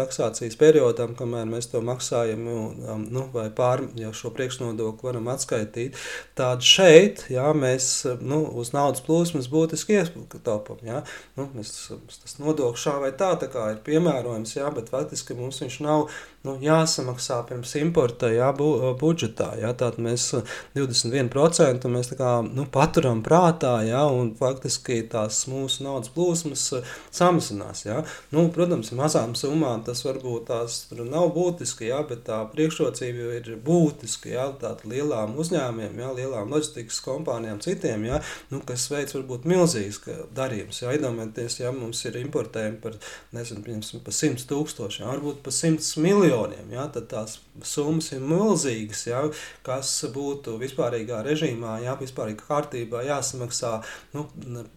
taksācijas 0.45 0.59
periodam, 0.59 1.15
kamēr 1.17 1.47
mēs 1.49 1.71
to 1.71 1.81
maksājam, 1.81 2.45
um, 2.47 3.07
nu, 3.11 3.29
vai 3.33 3.51
pār, 3.51 3.89
ja 3.97 4.13
šo 4.13 4.31
priekšnodokli 4.31 5.09
varam 5.09 5.29
atskaitīt. 5.29 5.97
Tāda 6.37 6.61
šeit, 6.61 7.27
ja, 7.31 7.53
mēs 7.55 8.05
nu, 8.21 8.45
uz 8.55 8.73
naudas 8.73 9.03
plūsmas 9.05 9.49
būtiski 9.49 9.97
ietaupam. 9.97 10.79
Ja 10.85 11.03
nu, 11.37 11.49
mēs, 11.55 11.91
tas 12.23 12.39
nodoklis 12.39 12.85
šā 12.85 13.01
vai 13.01 13.13
tā, 13.13 13.35
tā 13.41 13.49
kā 13.49 13.73
ir 13.73 13.83
piemērojams, 13.85 14.57
jā, 14.57 14.71
bet 14.75 14.91
faktiski 14.91 15.35
mums 15.35 15.61
viņš 15.63 15.81
nav 15.85 16.09
nu, 16.45 16.59
jāsamaksā 16.61 17.39
pirms 17.49 17.73
importa 17.81 18.29
jā, 18.33 18.51
bu, 18.57 18.69
budžetā. 19.01 19.55
Jā, 19.61 19.73
Tātad 19.73 20.03
mēs 20.05 20.29
21% 20.77 21.89
mēs 21.91 22.13
kā, 22.19 22.33
nu, 22.45 22.67
paturam 22.71 23.23
prātā, 23.25 23.79
jā, 23.87 24.03
un 24.13 24.35
faktiski 24.39 25.01
tās 25.11 25.45
mūsu 25.51 25.87
naudas 25.87 26.13
plūsmas 26.15 26.67
samazinās. 27.15 27.87
Jā. 27.87 28.03
Nu, 28.35 28.47
protams, 28.55 28.93
mazām 28.97 29.35
summām 29.39 29.85
tas 29.87 30.05
varbūt 30.05 30.34
tās 30.49 30.79
nav 30.97 31.31
būtiski, 31.35 31.89
jā, 31.91 32.01
bet 32.09 32.25
tā 32.29 32.41
priekšrocība 32.53 33.31
ir 33.39 33.51
būtiska. 33.65 34.33
Jā, 34.35 34.47
tātad 34.61 34.87
lielām 34.91 35.37
uzņēmumiem, 35.41 36.01
jā, 36.03 36.11
lielām 36.19 36.53
loģistikas 36.55 37.01
kompānijām, 37.05 37.61
citiem, 37.65 38.07
jā, 38.09 38.21
nu, 38.53 38.61
kas 38.67 38.87
veids 38.93 39.17
varbūt 39.17 39.49
milzīgs 39.51 40.01
darījums. 40.35 40.83
Jā, 40.83 40.95
iedomājieties, 40.99 41.61
ja 41.63 41.73
mums 41.75 42.03
ir 42.09 42.19
importējumi 42.21 42.81
par, 42.83 42.99
nezinu, 43.37 43.65
par 44.05 44.19
100 44.19 44.49
tūkstošiem, 44.51 45.09
varbūt 45.11 45.43
par 45.45 45.57
100 45.57 46.05
miljoniem. 46.05 46.73
Ja, 46.75 46.89
tad 46.93 47.09
tās 47.13 47.39
summas 47.63 48.11
ir 48.15 48.23
milzīgas, 48.25 49.05
ja, 49.09 49.23
kas 49.67 49.93
būtu 50.15 50.57
vispārīgā 50.63 51.21
režīmā, 51.27 51.79
ja, 51.85 51.95
vispārīgā 52.01 52.47
kārtībā 52.49 53.05
jāsamaksā 53.07 53.75
nu, 54.17 54.27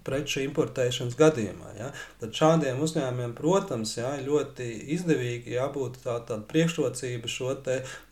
preču 0.08 0.44
importēšanas 0.46 1.18
gadījumā. 1.18 1.74
Ja. 1.80 1.92
Tad 2.22 2.36
šādiem 2.38 2.82
uzņēmumiem, 2.84 3.34
protams, 3.38 3.96
ja, 4.00 4.14
ļoti 4.24 4.68
izdevīgi 4.98 5.47
jābūt 5.56 6.00
tā, 6.04 6.18
tāda 6.27 6.44
priekšrocība 6.50 7.30
šo 7.32 7.56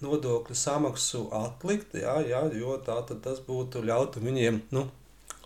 nodokļu 0.04 0.56
samaksu 0.56 1.27
atlikt, 1.36 1.98
ja, 2.00 2.20
ja, 2.25 2.46
jo 2.54 2.77
tā, 2.86 3.01
tas 3.10 3.42
būtu 3.46 3.84
ļautu 3.86 4.24
viņiem. 4.24 4.62
Nu, 4.75 4.88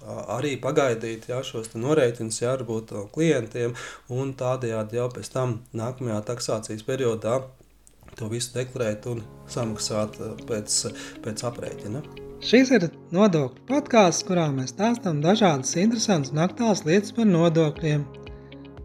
arī 0.05 0.55
pagaidīt 0.61 1.29
jā, 1.29 1.41
šos 1.43 1.73
norēķinus, 1.75 2.41
jā, 2.43 2.55
varbūt 2.57 2.93
klientiem, 3.15 3.75
un 4.09 4.33
tādējādi 4.39 4.99
jau 4.99 5.09
pēc 5.13 5.31
tam 5.33 5.59
nākamajā 5.75 6.21
taksācijas 6.31 6.85
periodā 6.87 7.41
to 8.19 8.27
visu 8.31 8.55
deklarēt 8.55 9.05
un 9.11 9.21
samaksāt 9.51 10.17
pēc, 10.47 10.79
pēc 11.23 11.45
aprēķina. 11.51 12.03
Šis 12.39 12.69
ir 12.71 12.85
nodokļu 13.11 13.65
podkāsts, 13.67 14.23
kurā 14.27 14.45
mēs 14.55 14.71
stāstām 14.71 15.19
dažādas 15.23 15.75
interesantas 15.75 16.31
un 16.31 16.39
aktuālas 16.45 16.85
lietas 16.87 17.11
par 17.17 17.27
nodokļiem. 17.27 18.05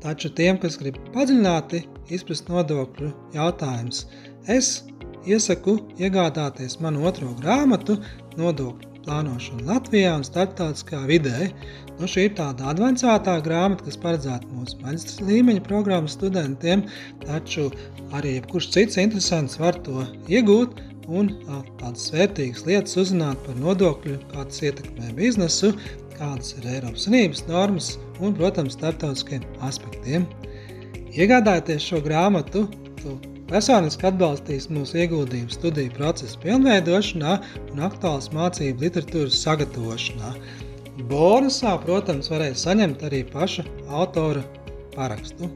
Taču 0.04 0.28
tiem, 0.36 0.58
kas 0.60 0.74
grib 0.76 0.98
padziļināti 1.14 1.80
izprast 2.12 2.50
nodokļu 2.52 3.08
jautājumus, 3.32 4.02
es 4.52 4.74
iesaku 5.24 5.78
iegādāties 5.96 6.76
manu 6.84 7.06
otro 7.08 7.30
grāmatu 7.38 7.96
Nodokļu 8.36 8.94
plānošana 9.04 9.64
Latvijā 9.68 10.14
un 10.18 10.24
starptautiskā 10.26 11.00
vidē. 11.08 11.48
Nu, 11.98 12.08
šī 12.10 12.28
ir 12.28 12.34
tāda 12.38 12.70
avansētā 12.72 13.38
grāmata, 13.46 13.86
kas 13.86 14.00
paredzēta 14.00 14.48
mūsu 14.52 14.80
maģistra 14.82 15.28
līmeņa 15.28 15.64
programmas 15.68 16.16
studentiem, 16.18 16.84
taču 17.24 17.70
arī 18.16 18.38
jebkurš 18.38 18.70
cits 18.76 19.00
interesants 19.00 19.60
var 19.60 19.78
to 19.86 20.04
iegūt 20.28 20.80
un 21.08 21.30
tādas 21.80 22.08
vērtīgas 22.14 22.64
lietas 22.68 22.96
uzzināt 23.00 23.40
par 23.44 23.56
nodokļu, 23.60 24.16
kā 24.32 24.46
tas 24.48 24.62
ietekmē 24.64 25.12
biznesu, 25.18 25.74
kādas 26.18 26.54
ir 26.58 26.70
Eiropas 26.76 27.06
Savienības 27.08 27.44
normas 27.50 27.92
un, 28.20 28.34
protams, 28.38 28.78
starptautiskiem 28.78 29.44
aspektiem. 29.66 30.26
Iegādājieties 31.14 31.92
šo 31.92 32.00
grāmatu, 32.02 32.66
Personiski 33.44 34.06
atbalstīs 34.08 34.70
mūsu 34.72 35.02
ieguldījumu 35.02 35.52
studiju 35.52 35.92
procesa 35.94 36.38
pilnveidošanā 36.40 37.34
un 37.74 37.82
aktuālas 37.84 38.30
mācību 38.32 38.86
literatūras 38.86 39.36
sagatavošanā. 39.44 40.30
Bonusā, 41.10 41.74
protams, 41.84 42.30
varēs 42.32 42.64
saņemt 42.64 43.04
arī 43.04 43.20
paša 43.28 43.66
autora 44.00 44.42
parakstu. 44.94 45.50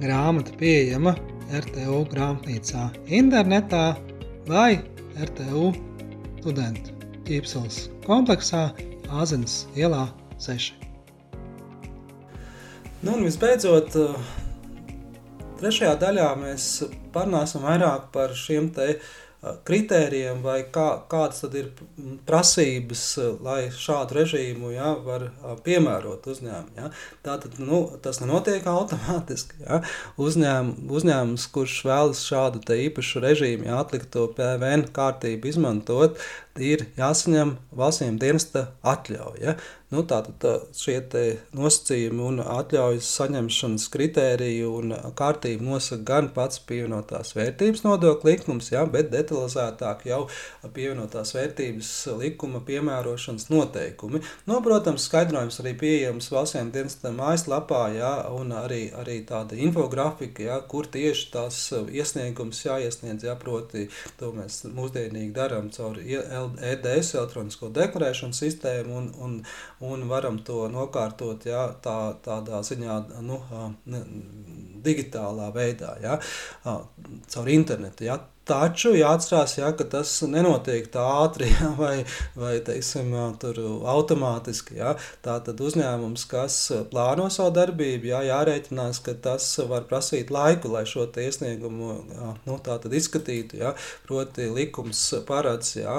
Grāmata 0.00 0.54
pieejama 0.56 1.12
RTU 1.60 2.00
grāmatnīcā 2.14 2.88
internetā 3.20 3.84
vai 4.48 4.80
RTU 5.28 5.68
studentu 6.40 6.96
ķīpseles 7.28 7.82
kompleksā 8.06 8.70
Āzenes 9.08 9.62
ielā 9.78 10.04
6. 10.44 10.74
Nu, 13.02 13.14
un 13.14 13.24
visbeidzot, 13.24 13.96
Trešajā 15.58 15.96
daļā 15.98 16.26
mēs 16.38 16.64
parunāsim 17.10 17.64
vairāk 17.66 18.12
par 18.14 18.30
šiem 18.38 18.68
te 18.76 18.92
kritērijiem 19.38 20.40
vai 20.42 20.58
kā, 20.74 20.86
kādas 21.10 21.44
tad 21.44 21.54
ir 21.58 21.68
prasības, 22.26 23.02
lai 23.44 23.60
šādu 23.74 24.16
režīmu 24.18 24.72
ja, 24.74 24.92
var 25.04 25.28
piemērot 25.66 26.26
uzņēmumu. 26.32 26.74
Ja. 26.78 26.90
Tātad 27.26 27.54
nu, 27.62 27.84
tas 28.02 28.18
nenotiek 28.22 28.66
automātiski. 28.66 29.62
Ja. 29.62 29.80
Uzņēm, 30.18 30.74
uzņēmums, 30.90 31.46
kurš 31.54 31.78
vēlas 31.86 32.24
šādu 32.26 32.64
īpašu 32.88 33.22
režīmu, 33.22 33.68
ja, 33.70 33.78
atlikt 33.84 34.10
to 34.14 34.26
PVN 34.34 34.88
kārtību 34.96 35.52
izmantot, 35.52 36.18
ir 36.58 36.88
jāsaņem 36.98 37.54
valsts 37.78 38.18
dienesta 38.18 38.68
atļauja. 38.82 39.54
Ja. 39.54 39.58
Nu, 39.88 40.02
tātad 40.04 40.34
tā, 40.42 40.50
šie 40.76 40.98
nosacījumi 41.56 42.20
un 42.20 42.40
atļaujas 42.44 43.06
saņemšanas 43.08 43.86
kritēriju 43.88 44.72
un 44.82 44.90
kārtību 45.16 45.64
nosaka 45.64 46.04
gan 46.10 46.26
pats 46.34 46.60
pievienotās 46.68 47.32
vērtības 47.32 47.86
nodokļa 47.86 48.28
likums, 48.28 48.68
ja, 48.74 48.82
bet 48.84 49.08
detalizētāk 49.14 50.04
jau 50.10 50.18
pievienotās 50.76 51.32
vērtības 51.32 51.92
likuma 52.20 52.60
piemērošanas 52.68 53.48
noteikumi. 53.48 54.20
Nu, 54.50 54.58
protams, 54.66 55.06
skaidrojums 55.08 55.56
arī 55.62 55.72
pieejams 55.80 56.28
valstsiem 56.34 56.68
dienestam 56.74 57.16
mājaslapā, 57.22 57.80
ja, 57.96 58.12
un 58.36 58.52
arī, 58.58 58.90
arī 58.92 59.22
tāda 59.24 59.56
infografika, 59.56 60.44
ja, 60.50 60.60
kur 60.68 60.90
tieši 60.92 61.32
tās 61.32 61.62
iesniegums 61.88 62.60
jāiesniedz, 62.66 63.24
ja, 63.24 63.38
proti 63.40 63.86
to 64.20 64.34
mēs 64.36 64.66
mūsdienīgi 64.68 65.32
darām 65.40 65.72
caur 65.72 65.96
EDS 65.96 67.16
elektronisko 67.16 67.72
deklarēšanas 67.80 68.44
sistēmu 68.44 69.00
un, 69.00 69.10
un 69.24 69.40
un 69.80 70.08
varam 70.10 70.40
to 70.44 70.66
nokārtot 70.72 71.46
jā, 71.46 71.64
tā, 71.82 71.98
tādā 72.24 72.62
ziņā, 72.66 72.96
nu, 73.22 73.38
digitālā 74.84 75.50
veidā, 75.54 75.94
jā, 76.02 76.18
caur 77.34 77.52
internetu. 77.52 78.08
Jā. 78.08 78.18
Taču 78.48 78.94
jāatcerās, 78.96 79.58
ja, 79.58 79.68
ka 79.76 79.84
tas 79.92 80.10
nenotiek 80.24 80.86
tā 80.92 81.02
ātri 81.20 81.50
ja, 81.58 81.68
vai, 81.76 82.04
vai 82.38 82.54
teiksim, 82.64 83.12
automātiski. 83.92 84.78
Ja. 84.78 84.94
Tātad 85.24 85.60
uzņēmums, 85.60 86.24
kas 86.30 86.56
plāno 86.88 87.26
savu 87.32 87.52
darbību, 87.58 88.08
ja, 88.08 88.22
jārēķinās, 88.24 89.02
ka 89.04 89.12
tas 89.26 89.50
var 89.68 89.84
prasīt 89.90 90.32
laiku, 90.32 90.72
lai 90.72 90.86
šo 90.88 91.04
iesniegumu 91.18 91.90
ja, 92.14 92.30
nu, 92.48 92.56
izskatītu. 93.00 93.60
Ja. 93.60 93.74
Proti, 94.08 94.48
likums 94.54 95.02
paredz, 95.28 95.74
ja, 95.82 95.98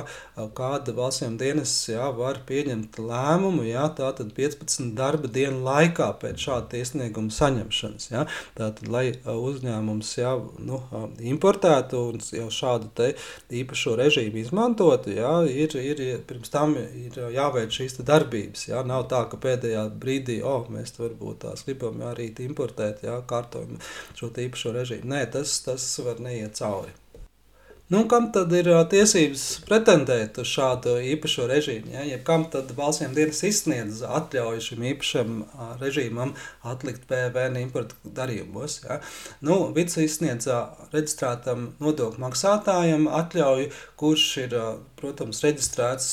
kāda 0.57 0.95
valsts 0.97 1.19
dienas 1.39 1.73
ja, 1.89 2.09
var 2.15 2.41
pieņemt 2.47 2.97
lēmumu 3.03 3.67
ja, 3.67 3.85
15 3.93 4.93
darba 4.97 5.29
dienu 5.29 5.61
laikā 5.65 6.09
pēc 6.21 6.47
šāda 6.47 6.81
iesnieguma 6.81 7.33
saņemšanas. 7.35 8.09
Ja. 8.09 8.25
Tātad, 8.57 8.89
lai 8.89 9.05
uzņēmums 9.29 10.15
ja, 10.17 10.33
nu, 10.65 10.81
importētu 11.19 12.05
un 12.09 12.21
jau 12.39 12.49
šādu 12.53 13.09
īpašo 13.61 13.95
režīmu 13.99 14.41
izmantotu, 14.41 15.13
jā, 15.17 15.33
ir, 15.49 15.75
ir, 15.79 16.03
pirms 16.29 16.53
tam 16.53 16.75
ir 16.79 17.19
jāveic 17.35 17.75
šīs 17.75 17.99
darbības. 18.05 18.67
Jā. 18.71 18.83
Nav 18.87 19.07
tā, 19.11 19.25
ka 19.31 19.39
pēdējā 19.41 19.85
brīdī, 20.01 20.39
oh, 20.45 20.67
mēs 20.73 20.95
varbūt 20.99 21.43
tās 21.45 21.65
gribam 21.67 22.01
arī 22.09 22.31
importēt, 22.45 23.03
jā, 23.07 23.19
kārtojumu 23.29 23.81
šo 24.19 24.31
īpašo 24.47 24.73
režīmu. 24.75 25.13
Nē, 25.13 25.25
tas, 25.35 25.59
tas 25.65 25.91
var 26.05 26.23
neiet 26.23 26.57
cauri. 26.59 26.95
Nu, 27.89 28.03
kam 28.05 28.27
tad 28.29 28.51
ir 28.53 28.67
tiesības 28.91 29.43
pretendēt 29.65 30.35
uz 30.37 30.51
šādu 30.51 30.91
īpašo 31.15 31.47
režīmu? 31.49 31.89
Ja? 31.95 32.03
Jeb 32.05 32.21
kam 32.27 32.43
tad 32.53 32.69
valstsiem 32.77 33.15
dienas 33.17 33.41
izsniedz 33.47 34.03
atļauju 34.05 34.61
šim 34.61 34.85
īpašam 34.91 35.39
režīmam 35.81 36.35
atlikt 36.69 37.07
PVN 37.09 37.57
importu 37.63 37.97
darījumos? 38.05 38.83
Ja? 38.83 38.99
Nu, 39.41 39.57
Vids 39.73 39.97
izsniedz 40.05 40.45
reģistrētam 40.93 41.71
nodokļu 41.81 42.21
maksātājam 42.27 43.09
atļauju, 43.23 43.73
kurš 43.97 44.29
ir, 44.45 44.57
protams, 45.01 45.41
reģistrēts 45.47 46.11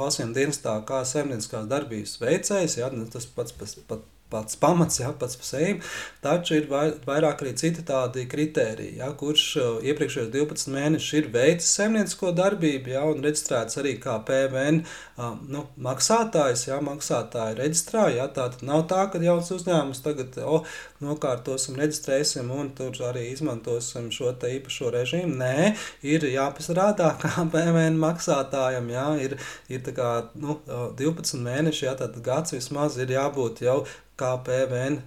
valstsiem 0.00 0.32
dienestā 0.32 0.78
kā 0.88 1.04
saimnieciskās 1.04 1.68
darbības 1.68 2.22
veicējs. 2.24 2.80
Ja? 2.80 2.88
Nu, 2.96 3.04
tas 3.12 3.28
pats 3.36 3.52
pat, 3.52 3.76
pat 3.90 4.14
pats 4.30 4.58
pamats, 4.60 5.00
ja, 5.00 5.12
pats 5.16 5.38
par 5.40 5.48
sevi, 5.48 5.78
taču 6.24 6.58
ir 6.58 6.68
vairāk 6.68 7.42
arī 7.44 7.54
citi 7.56 7.84
tādi 7.86 8.26
kriteriji, 8.30 8.98
ja, 9.00 9.08
kurš 9.16 9.44
iepriekšējos 9.88 10.30
12 10.34 10.72
mēnešus 10.74 11.18
ir 11.20 11.30
veicis 11.34 11.70
saimniecisko 11.78 12.32
darbību, 12.36 12.92
ja, 12.92 13.04
un 13.08 13.24
reģistrēts 13.24 13.80
arī 13.80 13.96
kā 14.02 14.18
PVN 14.28 14.82
nu, 15.48 15.64
maksātājs, 15.84 16.66
ja, 16.68 16.80
maksātāja 16.84 17.56
reģistrā, 17.58 18.08
ja, 18.16 18.28
tātad 18.32 18.64
nav 18.68 18.84
tā, 18.90 19.06
ka 19.12 19.20
jauns 19.22 19.50
uzņēmums 19.54 20.02
tagad, 20.04 20.36
o, 20.44 20.60
nokārtosim, 21.04 21.78
reģistrēsim 21.78 22.50
un 22.52 22.72
tur 22.76 22.96
arī 23.08 23.28
izmantosim 23.32 24.10
šo 24.14 24.34
te 24.38 24.50
īpašo 24.56 24.92
režīmu. 24.94 25.36
Nē, 25.38 25.72
ir 26.06 26.26
jāpasarādā 26.28 27.14
kā 27.22 27.32
PVN 27.54 27.98
maksātājam, 28.02 28.90
ja, 28.92 29.08
ir, 29.22 29.38
ir 29.72 29.82
tā 29.86 29.94
kā, 29.96 30.10
nu, 30.38 30.58
12 30.68 31.40
mēneši, 31.44 31.86
ja, 31.88 31.96
tātad 31.98 32.20
gads 32.24 32.56
vismaz 32.56 32.98
ir 33.00 33.16
jābūt 33.16 33.64
jau 33.66 33.80
kā 34.18 34.32
PVN 34.44 34.98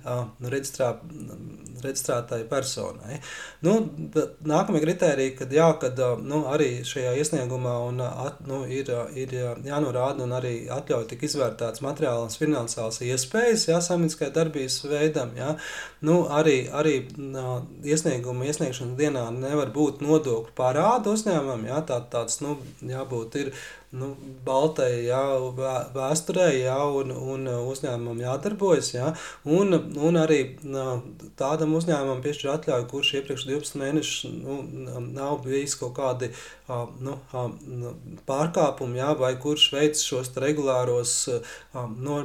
reģistrā, 0.52 0.92
reģistrētai 1.82 2.42
personai. 2.50 3.20
Nu, 3.66 3.76
nākamie 4.48 4.82
kriteriji, 4.84 5.36
kad, 5.40 5.54
jā, 5.56 5.68
kad 5.82 6.00
nu, 6.24 6.44
arī 6.52 6.70
šajā 6.88 7.14
iesniegumā 7.22 7.76
un, 7.88 8.02
at, 8.06 8.42
nu, 8.48 8.62
ir, 8.70 8.92
ir 9.18 9.36
jānorāda 9.68 10.26
un 10.26 10.36
arī 10.38 10.54
atļauj 10.72 11.08
tik 11.12 11.26
izvērtēts 11.28 11.84
materiāls 11.86 12.40
finansiāls 12.42 13.02
iespējas 13.08 13.68
jā, 13.72 13.82
saimnieciskai 13.84 14.32
darbības 14.36 14.80
veidam. 14.92 15.36
Jā. 15.38 15.56
Nu, 16.06 16.24
arī 16.32 16.62
arī 16.72 16.96
iesnieguma 17.86 18.48
iesniegšanas 18.50 18.98
dienā 19.00 19.28
nevar 19.36 19.74
būt 19.76 20.02
nodokļu 20.06 20.56
parāda 20.58 21.14
uzņēmumam. 21.16 21.68
Jā, 21.70 21.84
tā, 21.88 22.02
tāds 22.12 22.42
nu, 22.46 22.58
jābūt 22.86 23.40
ir 23.42 23.54
nu, 23.92 24.14
baltai 24.46 25.04
jā, 25.06 25.22
vēsturē, 25.96 26.48
jā, 26.56 26.78
un, 27.02 27.12
un 27.12 27.50
uzņēmumam 27.52 28.24
jādarbojas. 28.24 28.94
Jā, 28.96 29.12
un, 29.44 29.76
un 30.00 30.20
arī 30.22 30.42
tādam 31.40 31.76
uzņēmumam 31.80 32.24
piešķir 32.24 32.54
atļauju, 32.56 32.90
kurš 32.92 33.14
iepriekš 33.20 33.48
12 33.50 33.82
mēnešus 33.82 34.34
nu, 34.40 34.58
nav 35.12 35.42
bijis 35.46 35.76
kaut 35.80 35.96
kādi 36.00 36.32
nu, 37.04 37.18
pārkāpumi, 38.28 39.00
jā, 39.02 39.12
vai 39.20 39.34
kurš 39.42 39.68
veic 39.76 40.00
šos 40.00 40.32
regulāros 40.40 41.16
no, 41.74 42.20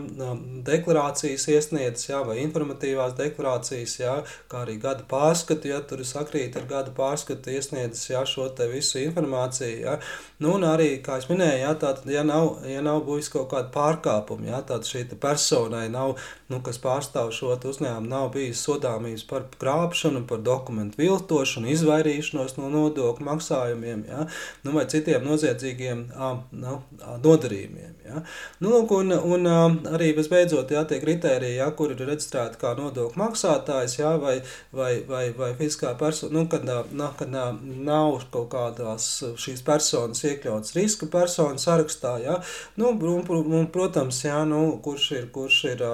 deklarācijas 0.66 1.48
iesniedzis, 1.50 2.10
jā, 2.10 2.22
vai 2.26 2.38
informatīvās 2.44 3.16
deklarācijas, 3.18 3.96
jā, 4.00 4.16
kā 4.50 4.62
arī 4.62 4.78
gada 4.82 5.06
pārskatu, 5.10 5.70
ja 5.72 5.80
tur 5.82 6.04
sakrīt 6.06 6.58
ar 6.60 6.68
gada 6.70 6.94
pārskatu 6.96 7.54
iesniedzis 7.54 8.12
jā, 8.12 8.22
šo 8.28 8.48
visu 8.70 9.00
informāciju. 9.02 9.82
Jā. 9.82 9.98
Nu, 10.42 10.54
un 10.56 10.66
arī, 10.68 10.96
kā 11.04 11.18
es 11.20 11.28
minēju, 11.30 11.55
jā, 11.60 11.72
tātad, 11.80 12.08
ja 12.12 12.22
nav, 12.26 12.62
ja 12.68 12.82
nav 12.84 13.02
bijis 13.06 13.30
kaut 13.32 13.48
kāda 13.52 13.70
pārkāpuma, 13.74 14.50
jā, 14.50 14.60
tad 14.68 14.88
šī 14.88 15.06
personai 15.20 15.86
nav, 15.92 16.16
nu, 16.52 16.60
kas 16.62 16.78
pārstāv 16.82 17.32
šo 17.34 17.54
uzņēmumu, 17.56 18.06
nav 18.10 18.28
bijis 18.34 18.62
sodāmības 18.62 19.24
par 19.26 19.46
krāpšanu, 19.58 20.22
par 20.30 20.42
dokumentu 20.46 21.00
viltošanu, 21.00 21.70
izvairīšanos 21.74 22.54
no 22.60 22.70
nodokļu 22.70 23.26
maksājumiem, 23.26 24.04
jā, 24.06 24.26
nu, 24.66 24.74
vai 24.76 24.84
citiem 24.90 25.26
noziedzīgiem 25.26 26.04
a, 26.14 26.32
nu, 26.54 26.76
a, 27.02 27.16
nodarījumiem. 27.22 27.96
Jā. 28.06 28.22
Nu, 28.62 28.70
lūk, 28.76 28.94
un, 28.94 29.16
un 29.16 29.50
a, 29.50 29.56
arī 29.96 30.12
visbeidzot, 30.14 30.70
jā, 30.70 30.84
tie 30.86 31.00
kriteriji, 31.02 31.58
jā, 31.58 31.66
kur 31.74 31.94
ir 31.94 32.04
reģistrēti 32.06 32.60
kā 32.62 32.76
nodokļu 32.78 33.22
maksātājs, 33.24 33.98
jā, 33.98 34.14
vai, 34.22 34.36
vai, 34.76 34.92
vai, 35.08 35.24
vai 35.34 35.50
fiziskā 35.58 35.96
persona, 35.98 36.36
nu, 36.38 36.46
kad, 36.52 36.66
na, 36.66 37.10
kad 37.18 37.32
nav 37.32 38.20
kaut 38.30 38.48
kādās 38.54 39.08
šīs 39.40 39.64
personas 39.66 40.22
iekļautas 40.24 40.76
riska 40.78 41.10
personu 41.10 41.58
sarakstā, 41.60 42.16
jā, 42.22 42.38
nu, 42.78 42.94
un, 42.94 43.26
un, 43.42 43.66
protams, 43.74 44.22
jā, 44.28 44.38
nu, 44.48 44.62
kurš 44.84 45.10
ir, 45.18 45.28
kurš 45.34 45.60
ir 45.72 45.84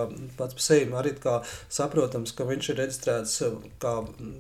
pats 0.43 0.59
par 0.59 0.67
sevi 0.67 0.99
arī 0.99 1.15
saprotams, 1.73 2.35
ka 2.37 2.47
viņš 2.49 2.71
ir 2.73 2.81
reģistrēts 2.83 3.37
kā 3.83 3.95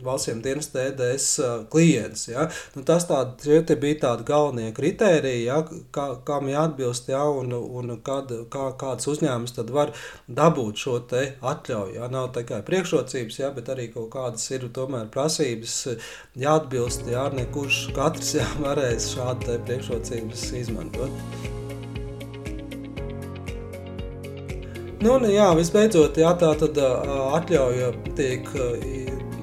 valstsiem 0.04 0.42
dienas 0.44 0.70
TDS 0.74 1.28
klients, 1.72 2.26
jā. 2.30 2.48
Nu, 2.76 2.84
tas 2.88 3.06
tādi, 3.08 3.60
tie 3.68 3.76
bija 3.78 4.00
tādi 4.06 4.26
galvenie 4.28 4.72
kritēriji, 4.76 5.46
jā, 5.46 5.60
kā, 5.94 6.08
kam 6.26 6.50
jāatbilst, 6.50 7.10
jā, 7.12 7.22
un, 7.22 7.54
un 7.54 7.96
kad, 8.04 8.32
kā, 8.52 8.68
kāds 8.80 9.08
uzņēmums 9.12 9.56
tad 9.58 9.72
var 9.74 9.94
dabūt 10.28 10.82
šo 10.82 10.98
atļauju, 11.02 11.96
jā. 11.96 12.10
Nav 12.12 12.32
tikai 12.36 12.60
priekšrocības, 12.66 13.40
jā, 13.44 13.52
bet 13.56 13.70
arī 13.72 13.88
kaut 13.94 14.10
kādas 14.12 14.44
ir 14.52 14.68
tomēr 14.74 15.08
prasības 15.12 15.78
jāatbilst, 16.38 17.08
jā, 17.12 17.28
nekurš 17.38 17.82
katrs 17.96 18.36
jā, 18.40 18.46
varēs 18.62 19.12
šādu 19.16 19.58
priekšrocības 19.66 20.46
izmantot. 20.62 21.61
Nu, 25.02 25.16
un, 25.18 25.24
jā, 25.26 25.48
visbeidzot, 25.58 26.14
jā, 26.22 26.28
tā 26.38 26.52
tad 26.60 26.76
atļauja 26.78 27.88
tiek, 28.14 28.46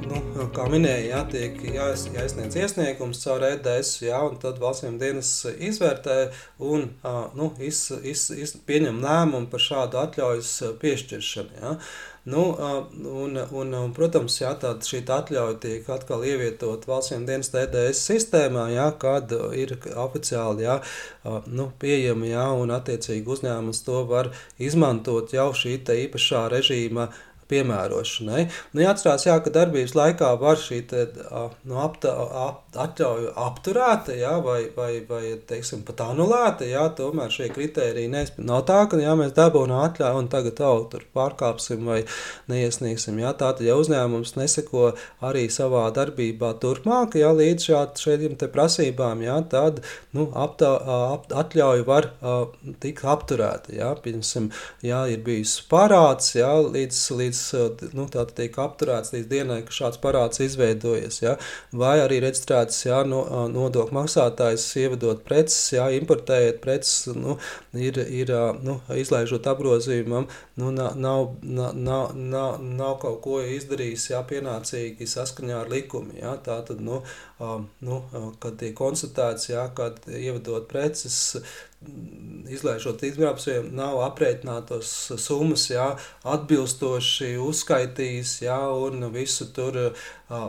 nu, 0.07 0.21
kā 0.55 0.67
minēja, 0.71 1.01
jā, 1.09 1.23
tiek 1.33 1.57
jāies, 1.75 2.05
jāizsniedz 2.15 2.55
iesniegums 2.61 3.19
caur 3.25 3.43
EDS, 3.43 3.89
jā, 4.05 4.21
un 4.23 4.37
tad 4.39 4.61
valstsiem 4.63 4.95
dienas 5.01 5.33
izvērtē 5.51 6.15
un 6.63 6.87
nu, 7.35 7.49
iz, 7.59 7.81
iz, 8.07 8.29
iz, 8.31 8.55
pieņem 8.69 9.01
lēmumu 9.03 9.51
par 9.51 9.65
šādu 9.65 9.99
atļaujas 9.99 10.53
piešķiršanu. 10.79 11.59
Jā. 11.59 11.75
Nu, 12.25 12.41
un, 13.23 13.37
un, 13.37 13.73
un, 13.73 13.93
protams, 13.95 14.35
jā, 14.41 14.51
tāda 14.59 14.85
šī 14.85 14.99
atļauja 15.07 15.55
tiek 15.63 15.87
atkal 15.89 16.25
ievietot 16.27 16.83
valsts 16.89 17.15
dienas 17.15 17.51
TDS 17.53 18.01
sistēmā, 18.09 18.65
jā, 18.73 18.89
kad 18.99 19.31
ir 19.55 19.77
oficiāli 19.95 20.67
jā, 20.67 20.75
nu, 21.47 21.69
pieejama 21.79 22.27
jā, 22.27 22.45
un 22.59 22.75
attiecīgi 22.75 23.33
uzņēmums 23.35 23.81
to 23.87 24.03
var 24.11 24.33
izmantot 24.59 25.33
jau 25.33 25.49
šī 25.55 25.79
īpašā 25.79 26.43
režīma 26.51 27.07
piemērošanai. 27.49 28.45
Nu, 28.73 28.83
jāatcerās, 28.83 29.25
jā, 29.27 29.35
ka 29.43 29.53
darbības 29.53 29.95
laikā 29.97 30.31
var 30.41 30.59
šī 30.61 30.79
te, 30.89 31.05
nu, 31.67 31.79
apta, 31.81 32.13
ap, 32.45 32.61
atļauja 32.77 33.33
apturēta 33.47 34.15
jā, 34.17 34.35
vai, 34.45 34.59
vai, 34.75 34.91
vai 35.09 35.23
teiksim, 35.49 35.81
pat 35.87 36.03
anulēta. 36.05 36.67
Jā, 36.69 36.85
tomēr 36.97 37.33
šie 37.33 37.49
kriteriji 37.53 38.11
nespēj. 38.13 38.45
Nav 38.49 38.63
tā, 38.69 38.83
ka 38.91 38.99
jā, 39.01 39.15
mēs 39.19 39.33
dabūjām 39.37 39.75
atļauju 39.79 40.21
un 40.23 40.29
tagad 40.31 40.61
au, 40.65 40.83
tur 40.91 41.05
pārkāpsim 41.15 41.87
vai 41.89 41.99
neiesniegsim. 42.51 43.19
Jā, 43.23 43.33
tātad, 43.39 43.65
ja 43.67 43.77
uzņēmums 43.79 44.35
neseko 44.37 44.91
arī 45.25 45.47
savā 45.53 45.87
darbībā 45.95 46.53
turpmāk, 46.61 47.17
jā, 47.19 47.31
līdz 47.35 47.69
šād, 47.71 48.03
šiem 48.03 48.37
prasībām, 48.39 49.23
jā, 49.25 49.39
tad 49.51 49.81
nu, 50.15 50.29
aptā, 50.37 50.71
ap, 51.15 51.27
atļauja 51.41 51.85
var 51.87 52.11
tikt 52.83 53.05
apturēta. 53.09 53.73
Jā, 53.75 53.91
piemēram, 54.03 54.49
jā, 54.85 55.03
ir 55.13 55.23
bijis 55.25 55.57
parāds 55.69 56.33
jā, 56.37 56.51
līdz, 56.69 57.01
līdz 57.19 57.38
līdz 57.53 57.93
nu, 57.95 58.05
tiek 58.09 58.57
apturēts 58.61 59.13
līdz 59.15 59.29
dienai, 59.31 59.59
ka 59.67 59.75
šāds 59.75 59.99
parāds 60.03 60.41
izveidojas. 60.43 61.21
Ja? 61.23 61.35
Vai 61.71 61.97
arī 62.03 62.19
reģistrēts 62.23 62.83
ja, 62.87 63.01
no, 63.07 63.23
nodokļu 63.53 63.97
maksātājs 63.97 64.67
ievedot 64.81 65.23
preces, 65.27 65.73
ja, 65.75 65.89
importējot 65.95 66.61
preces, 66.63 67.09
nu, 67.15 67.37
ir, 67.73 67.99
ir 68.03 68.33
nu, 68.65 68.79
izlaižot 68.95 69.47
apgrozījumam, 69.51 70.29
nu, 70.59 70.73
nav, 70.75 70.97
nav, 70.99 71.25
nav, 71.43 72.13
nav, 72.15 72.61
nav 72.63 72.97
kaut 73.03 73.21
ko 73.25 73.41
izdarījis 73.43 74.09
ja, 74.13 74.23
pienācīgi 74.27 75.07
saskaņā 75.09 75.63
ar 75.63 75.71
likumu. 75.71 76.17
Ja? 76.19 76.35
Tā 76.43 76.61
tad, 76.67 76.83
nu, 76.83 77.03
nu, 77.39 77.99
kad 78.39 78.57
tiek 78.59 78.73
konstatēts, 78.75 79.49
ja, 79.49 79.67
kad 79.75 80.01
ievedot 80.07 80.67
preces, 80.71 81.37
izlaižot 82.51 83.03
izgrābsiem, 83.07 83.69
nav 83.75 84.01
aprēķinātos 84.09 84.91
summas, 85.21 85.69
jā, 85.71 85.93
atbilstoši 86.27 87.37
uzskaitījis, 87.39 88.33
jā, 88.43 88.59
un 88.75 89.07
visu 89.13 89.47
tur, 89.55 89.79
a, 90.27 90.41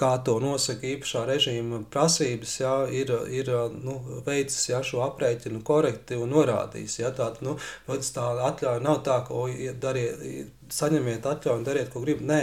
kā 0.00 0.14
to 0.24 0.38
nosaka 0.40 0.88
īpašā 0.94 1.26
režīma 1.28 1.82
prasības, 1.92 2.54
jā, 2.62 2.74
ir, 2.96 3.12
ir 3.36 3.50
nu, 3.84 3.98
veicis 4.24 4.70
jā, 4.70 4.80
šo 4.86 5.02
aprēķinu 5.04 5.60
korekti 5.66 6.16
un 6.16 6.32
norādījis. 6.32 7.00
Jā, 7.02 7.10
tāda, 7.18 7.44
nu, 7.44 7.58
tā 8.16 8.30
atļauja 8.48 8.80
nav 8.86 9.02
tā, 9.04 9.20
ka, 9.26 9.36
o, 9.36 9.50
dariet, 9.82 10.24
saņemiet 10.74 11.26
atļauju 11.26 11.58
un 11.60 11.64
dariet, 11.66 11.90
ko 11.92 12.02
gribat. 12.04 12.26
Nē, 12.30 12.40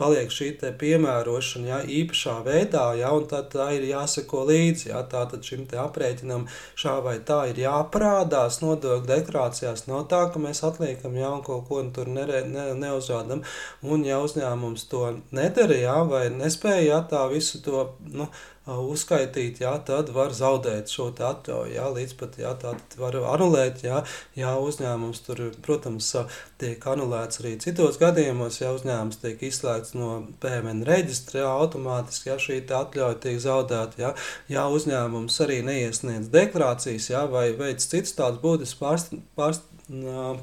paliek 0.00 0.32
šī 0.32 0.48
piemērošana 0.80 1.68
ja, 1.68 1.78
īpašā 1.84 2.36
veidā, 2.46 2.84
ja, 2.98 3.10
un 3.16 3.26
tad 3.30 3.50
tā 3.52 3.68
ir 3.76 3.84
jāseko 3.90 4.44
līdzi. 4.48 4.90
Ja, 4.92 5.02
Tātad 5.10 5.44
šim 5.46 5.66
aprēķinam 5.84 6.46
šā 6.80 6.96
vai 7.04 7.16
tā 7.26 7.42
ir 7.50 7.60
jāparādās 7.64 8.60
nodokļu 8.64 9.08
deklarācijās. 9.10 9.86
Nav 9.90 10.06
tā, 10.12 10.22
ka 10.32 10.42
mēs 10.42 10.62
atliekam 10.66 11.18
ja, 11.20 11.32
un 11.36 11.44
kaut 11.46 11.66
ko 11.68 11.82
tur 11.96 12.08
nere, 12.12 12.44
ne, 12.48 12.70
neuzrādam, 12.78 13.44
un 13.82 14.06
ja 14.06 14.20
uzņēmums 14.24 14.86
to 14.92 15.04
nedara 15.36 15.76
ja, 15.80 15.98
vai 16.08 16.28
nespēja 16.32 16.86
ja, 16.94 17.02
tā 17.10 17.26
visu 17.32 17.60
to. 17.64 17.90
Nu, 18.10 18.30
uzskaitīt, 18.78 19.60
jā, 19.64 19.72
tad 19.86 20.12
var 20.14 20.34
zaudēt 20.36 20.92
šo 20.92 21.08
atļauju. 21.10 21.74
Jā, 21.74 21.88
līdz 21.94 22.14
pat 22.20 22.38
jā, 22.40 22.52
var 23.00 23.16
anulēt, 23.34 23.82
jā, 23.86 24.02
jā, 24.38 24.52
uzņēmums 24.62 25.22
tur, 25.26 25.42
protams, 25.64 26.12
tiek 26.60 26.86
anulēts 26.92 27.42
arī 27.42 27.56
citos 27.62 27.98
gadījumos, 28.00 28.60
ja 28.62 28.72
uzņēmums 28.76 29.20
tiek 29.22 29.42
izslēgts 29.50 29.96
no 29.98 30.12
PMN 30.42 30.84
reģistra, 30.88 31.42
jā, 31.44 31.50
automātiski 31.64 32.30
jā, 32.30 32.38
šī 32.46 32.60
atļauja 32.80 33.20
tiek 33.24 33.40
zaudēta. 33.42 34.00
Jā, 34.00 34.14
jā, 34.52 34.66
uzņēmums 34.78 35.40
arī 35.46 35.60
neiesniedz 35.66 36.30
deklarācijas, 36.32 37.10
jā, 37.14 37.26
vai 37.30 37.50
veids 37.58 37.90
citus 37.90 38.16
tādus 38.18 38.42
būtiskus 38.44 38.80
pārst, 38.80 39.16
pārst, 39.38 39.66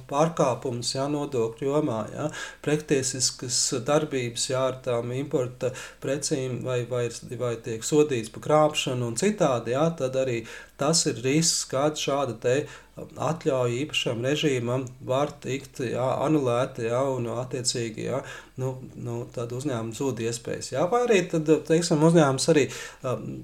pārkāpums 0.09 0.93
jā, 0.95 1.05
nodokļu 1.11 1.69
jomā, 1.69 1.99
jā, 2.11 2.27
pretiesiskas 2.65 3.59
darbības 3.87 4.49
jā, 4.49 4.63
ar 4.71 4.79
tām 4.83 5.13
importa 5.15 5.71
precīm 6.03 6.61
vai, 6.65 6.81
vai, 6.89 7.07
vai 7.39 7.55
tiek 7.63 7.85
sodīts 7.87 8.33
par 8.33 8.43
krāpšanu 8.47 9.07
un 9.07 9.15
citādi, 9.19 9.75
jā, 9.77 9.85
tad 9.99 10.19
arī 10.19 10.41
tas 10.77 11.05
ir 11.09 11.23
risks, 11.25 11.65
kāda 11.71 11.99
šāda 11.99 12.37
te 12.43 12.57
atļauja 12.97 13.83
īpašam 13.83 14.23
režīmam 14.25 14.85
var 15.05 15.31
tikt 15.43 15.81
jā, 15.85 16.05
anulēta, 16.25 16.85
jā, 16.87 17.01
un 17.13 17.29
attiecīgi 17.35 18.07
jā, 18.07 18.21
nu, 18.57 18.71
nu, 18.97 19.19
tad 19.33 19.51
uzņēmums 19.53 19.99
zūd 20.01 20.21
iespējas. 20.25 20.71
Jā, 20.73 20.85
vai 20.89 21.03
arī 21.05 21.19
tad, 21.29 21.49
teiksim, 21.67 22.01
uzņēmums 22.07 22.49
arī, 22.53 22.65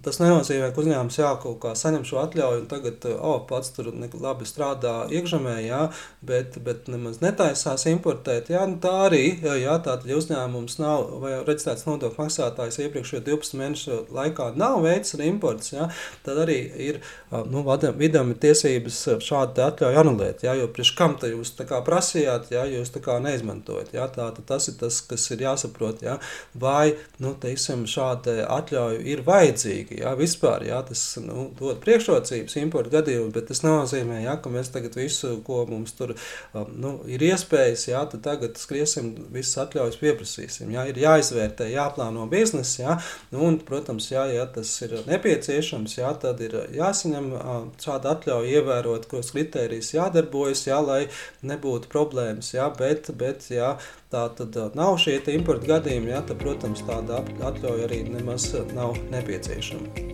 tas 0.06 0.20
nenozīmē, 0.22 0.72
ka 0.74 0.82
uzņēmums 0.84 1.20
jā, 1.22 1.30
kaut 1.44 1.60
kā 1.64 1.74
saņem 1.78 2.06
šo 2.10 2.22
atļauju 2.24 2.64
un 2.64 2.70
tagad, 2.72 3.06
o, 3.14 3.36
pats 3.50 3.74
tur 3.76 3.92
labi 3.94 4.50
strādā 4.50 4.96
iekšzemē, 5.14 5.58
jā, 5.68 5.84
bet, 6.26 6.58
bet 6.66 6.90
nemaz 6.92 7.22
netaisās 7.24 7.86
importēt, 7.94 8.50
jā, 8.54 8.66
nu 8.70 8.80
tā 8.84 8.96
arī, 9.10 9.24
jā, 9.44 9.78
tātad, 9.78 10.10
ja 10.10 10.18
uzņēmums 10.18 10.80
nav, 10.82 11.06
vai 11.22 11.36
reģistrēts 11.44 11.86
nodokļu 11.90 12.24
maksātājs 12.24 12.82
iepriekšējo 12.88 13.26
12 13.30 13.62
mēnešu 13.62 14.02
laikā 14.18 14.50
nav 14.58 14.82
veids 14.86 15.14
ar 15.14 15.26
imports, 15.30 15.76
jā, 15.76 15.92
tad 16.26 16.42
arī 16.48 16.58
ir, 16.90 17.04
nu, 17.50 17.64
vidam 17.98 18.32
ir 18.34 18.40
tiesības 18.44 19.00
šādu 19.24 19.64
atļauju 19.66 20.00
anulēt. 20.02 20.44
Jā, 20.46 20.56
jo 20.60 20.68
priekš 20.74 20.94
kam 20.98 21.16
te 21.20 21.32
jūs 21.32 21.54
prasījāt, 21.58 22.52
ja 22.54 22.66
jūs 22.70 22.92
neizmantojat. 23.24 23.94
Jā, 23.96 24.08
tā, 24.14 24.30
tas 24.48 24.68
ir 24.70 24.78
tas, 24.80 25.00
kas 25.08 25.26
ir 25.32 25.44
jāsaprot. 25.46 26.04
Jā, 26.04 26.18
vai 26.54 26.96
nu, 27.24 27.34
teiksim, 27.40 27.86
šāda 27.90 28.48
atļauja 28.58 29.02
ir 29.14 29.24
vajadzīga. 29.26 30.00
Jā, 30.04 30.14
vispār 30.20 30.68
jā, 30.68 30.82
tas 30.88 31.02
nu, 31.24 31.50
dod 31.60 31.80
priekšrocības 31.84 32.58
importu 32.62 32.94
gadījumā, 32.94 33.32
bet 33.36 33.50
tas 33.52 33.64
nenozīmē, 33.66 34.24
jā, 34.26 34.36
ka 34.42 34.52
mēs 34.54 34.72
tagad 34.74 34.98
visu, 35.00 35.36
ko 35.46 35.64
mums 35.70 35.96
tur 35.98 36.16
nu, 36.74 36.96
ir 37.10 37.24
iespējas, 37.30 37.88
jā, 37.90 38.04
tad 38.12 38.24
tagad 38.26 38.60
skriesim, 38.62 39.14
visas 39.34 39.64
atļaujas 39.66 40.00
pieprasīsim. 40.02 40.74
Jā, 40.76 40.86
ir 40.92 41.02
jāizvērtē, 41.04 41.70
jāplāno 41.74 42.28
biznesa, 42.32 42.82
jā, 42.82 42.98
nu, 43.34 43.44
un, 43.48 43.60
protams, 43.64 44.10
jā, 44.12 44.26
ja 44.34 44.46
tas 44.50 44.72
ir 44.86 44.96
nepieciešams, 45.08 45.98
jā, 46.00 46.12
tad 46.22 46.42
ir 46.44 46.58
jāsaņem 46.76 47.23
šāda 47.84 48.16
atļauja 48.18 48.60
ievērot, 48.60 49.08
ko 49.12 49.22
kritērijus 49.24 49.94
jādarbojas, 49.96 50.66
jā, 50.68 50.80
lai 50.84 51.02
nebūtu 51.46 51.92
problēmas. 51.94 52.54
Jā, 52.56 52.70
bet, 52.78 53.12
bet 53.20 53.48
jā, 53.54 53.76
tā 54.14 54.28
tad 54.38 54.58
nav 54.78 54.98
šie 55.02 55.20
importa 55.34 55.76
gadījumi, 55.76 56.14
jā, 56.14 56.24
tad, 56.28 56.42
protams, 56.44 56.84
tāda 56.90 57.24
atļauja 57.52 57.88
arī 57.90 58.04
nemaz 58.10 58.52
nav 58.76 58.98
nepieciešama. 59.14 60.14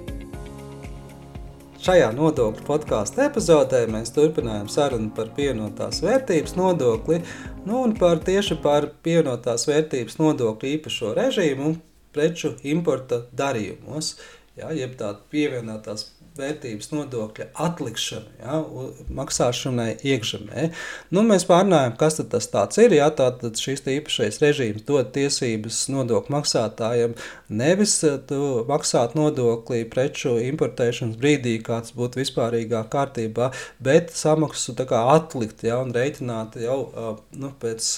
Šajā 1.79 2.09
nodokļu 2.11 2.65
podkāstu 2.67 3.21
epizodē 3.23 3.85
mēs 3.87 4.09
turpinājām 4.11 4.67
sarunu 4.67 5.13
par 5.15 5.29
pievienotās 5.37 6.01
vērtības 6.03 6.57
nodokli 6.59 7.21
nu 7.69 7.85
un 7.85 7.93
par 7.95 8.19
tieši 8.27 8.57
par 8.59 8.89
pievienotās 9.05 9.63
vērtības 9.69 10.19
nodokļu 10.19 10.73
īpašo 10.73 11.13
režīmu 11.15 11.71
preču 12.11 12.51
importa 12.67 13.21
darījumos. 13.31 14.17
Ja, 14.59 14.73
jeb 14.75 14.97
tāda 14.99 15.23
pievienotās 15.31 16.09
vērtības 16.39 16.91
nodokļa 16.93 17.49
atlikšanu, 17.65 18.33
ja, 18.39 18.61
maksāšanai 19.19 19.89
iekšzemē. 20.07 20.69
Nu, 21.15 21.23
mēs 21.27 21.45
pārnājām, 21.49 21.97
kas 21.99 22.19
tas 22.29 22.79
ir. 22.81 22.95
Ja, 22.97 23.09
tātad 23.15 23.59
šis 23.59 23.85
īpašais 23.89 24.39
režīms 24.43 24.85
dod 24.87 25.11
tiesības 25.15 25.85
nodokļu 25.93 26.35
maksātājiem 26.37 27.15
nevis 27.49 27.95
eh, 28.07 28.17
maksāt 28.69 29.15
nodokli 29.17 29.83
preču 29.89 30.37
importēšanas 30.43 31.19
brīdī, 31.19 31.57
kāds 31.65 31.93
būtu 31.97 32.21
vispārīgā 32.21 32.83
kārtībā, 32.91 33.51
bet 33.83 34.13
samaksu 34.15 34.75
atlikt 34.79 35.63
ja, 35.67 35.79
un 35.83 35.93
rēķināt 35.95 36.59
jau 36.63 36.79
eh, 36.87 37.11
nu, 37.41 37.53
pēc 37.61 37.89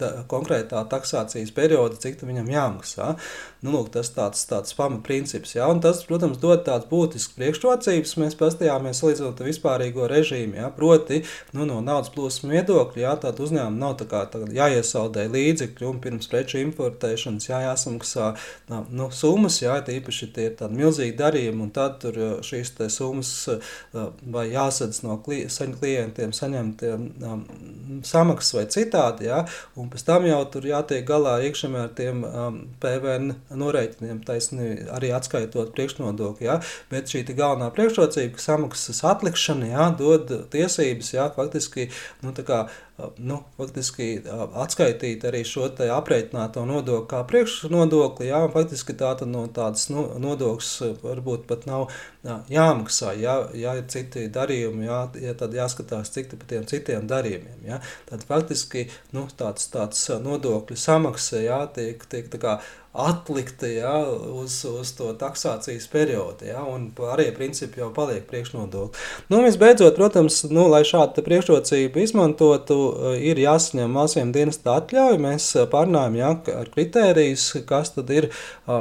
da, 0.00 0.12
konkrētā 0.30 0.84
taksācijas 0.90 1.52
perioda, 1.54 1.98
cik 2.00 2.22
viņam 2.24 2.50
jāmaksā. 2.50 3.14
Nu, 3.64 3.72
lūk, 3.72 3.90
tas 3.94 4.10
tāds, 4.12 4.42
tāds 4.48 4.74
pamatprincips. 4.76 5.54
Ja, 5.56 5.68
un 5.72 5.80
tas, 5.84 6.02
protams, 6.08 6.40
dod 6.42 6.66
tāds 6.66 6.88
būtisks 6.90 7.36
priekšrocības. 7.38 7.83
Mēs 8.20 8.36
pastījāmies 8.38 9.00
salīdzinot 9.02 9.40
ar 9.40 9.48
vispārīgo 9.48 10.08
režīmu. 10.10 10.58
Ja, 10.60 10.70
proti, 10.74 11.22
nu, 11.56 11.66
no 11.68 11.80
naudas 11.84 12.12
plūsmas 12.14 12.52
viedokļa, 12.52 13.02
ja, 13.02 13.14
tāda 13.20 13.44
uzņēmuma 13.44 13.80
nav 13.80 13.96
tā 14.00 14.06
kā 14.10 14.24
jāiesaldē 14.54 15.26
līdzekļi 15.32 15.88
un 15.88 16.00
pirms 16.04 16.30
preču 16.30 16.60
importēšanas 16.62 17.48
jā, 17.50 17.60
jāsamaksā 17.68 18.30
nu, 18.70 19.08
summas, 19.14 19.60
jā, 19.62 19.76
tīpaši 19.86 20.30
tie 20.34 20.48
ir 20.50 20.56
tādi 20.60 20.80
milzīgi 20.80 21.16
darījumi, 21.18 21.66
un 21.66 21.72
tad 21.74 22.00
tur 22.04 22.18
šīs 22.46 22.74
summas 22.94 23.32
vai 23.92 24.46
jāsadz 24.52 25.02
no 25.04 25.18
kli, 25.24 25.44
klientiem 25.80 26.32
saņemt 26.34 26.84
um, 26.88 27.44
samaksas 28.06 28.56
vai 28.58 28.64
citādi, 28.72 29.28
jā, 29.28 29.44
un 29.80 29.90
pēc 29.92 30.06
tam 30.06 30.26
jau 30.28 30.40
tur 30.52 30.66
jātiek 30.68 31.04
galā 31.08 31.36
iekšēmē 31.48 31.84
ar 31.84 31.92
tiem 31.98 32.24
um, 32.26 32.60
PVN 32.82 33.34
norēķiniem, 33.60 34.22
taisni 34.26 34.70
arī 34.94 35.12
atskaitot 35.14 35.72
priekšnodokli. 35.76 36.48
Ja? 36.48 36.58
Bet 36.90 37.12
šī 37.12 37.24
galvenā 37.34 37.70
priekšrocība, 37.76 38.36
ka 38.36 38.44
samaksas 38.44 39.02
atlikšana 39.10 39.70
ja, 39.72 39.88
dod 39.98 40.30
tiesības 40.52 41.12
ja, 41.16 41.28
faktiski 41.34 41.88
nu, 42.22 42.34
nu, 43.18 43.40
faktiski 43.58 44.08
atskaitīt 44.54 45.24
arī 45.26 45.40
šo 45.46 45.66
aprēķināto 45.66 46.62
nodokli 46.68 47.08
kā 47.10 47.22
priekšnodokli. 47.26 48.28
Jā, 48.28 48.44
faktiski 48.54 48.94
tā 48.98 49.14
no 49.26 49.46
tādas 49.54 49.88
nu, 49.90 50.06
nodokļas 50.22 51.00
varbūt 51.02 51.48
pat 51.50 51.66
nav 51.66 51.88
jā, 52.22 52.38
jāmaksā. 52.54 53.16
Ja, 53.18 53.36
ja 53.58 53.74
ir 53.80 53.88
citi 53.90 54.28
darījumi, 54.34 54.86
jā, 54.86 55.00
ja 55.26 55.34
tad 55.38 55.56
jāskatās, 55.58 56.12
cik 56.14 56.36
par 56.36 56.46
tiem 56.52 56.68
citiem 56.70 57.10
darījumiem. 57.10 57.66
Jā. 57.66 57.82
Tad 58.10 58.22
faktiski 58.30 58.86
nu, 59.16 59.26
tāds, 59.38 59.66
tāds 59.74 60.06
nodokļu 60.22 60.78
samaksa 60.78 61.42
jā, 61.42 61.60
tiek, 61.74 62.06
tiek 62.10 62.30
tā 62.30 62.42
kā 62.42 62.58
atlikta 62.94 63.66
ja, 63.66 63.94
uz, 64.30 64.60
uz 64.64 64.92
to 64.94 65.08
taksācijas 65.18 65.88
periodu, 65.90 66.46
ja, 66.46 66.60
un 66.62 66.86
pārējie 66.94 67.32
principi 67.34 67.82
jau 67.82 67.88
paliek 67.94 68.22
priekšnodokļi. 68.28 69.06
Nu, 69.34 69.40
visbeidzot, 69.42 69.96
protams, 69.98 70.44
nu, 70.54 70.68
lai 70.70 70.84
šādu 70.86 71.24
priekšrocību 71.26 72.04
izmantotu, 72.04 72.78
ir 73.18 73.40
jāsaņem 73.40 73.94
māsiem 73.94 74.32
dienesta 74.34 74.78
atļauja. 74.80 75.20
Mēs 75.22 75.48
pārnājam 75.72 76.18
ja, 76.18 76.30
ar 76.60 76.70
kritērijus, 76.74 77.46
kas 77.68 77.94
tad 77.96 78.10
ir, 78.14 78.28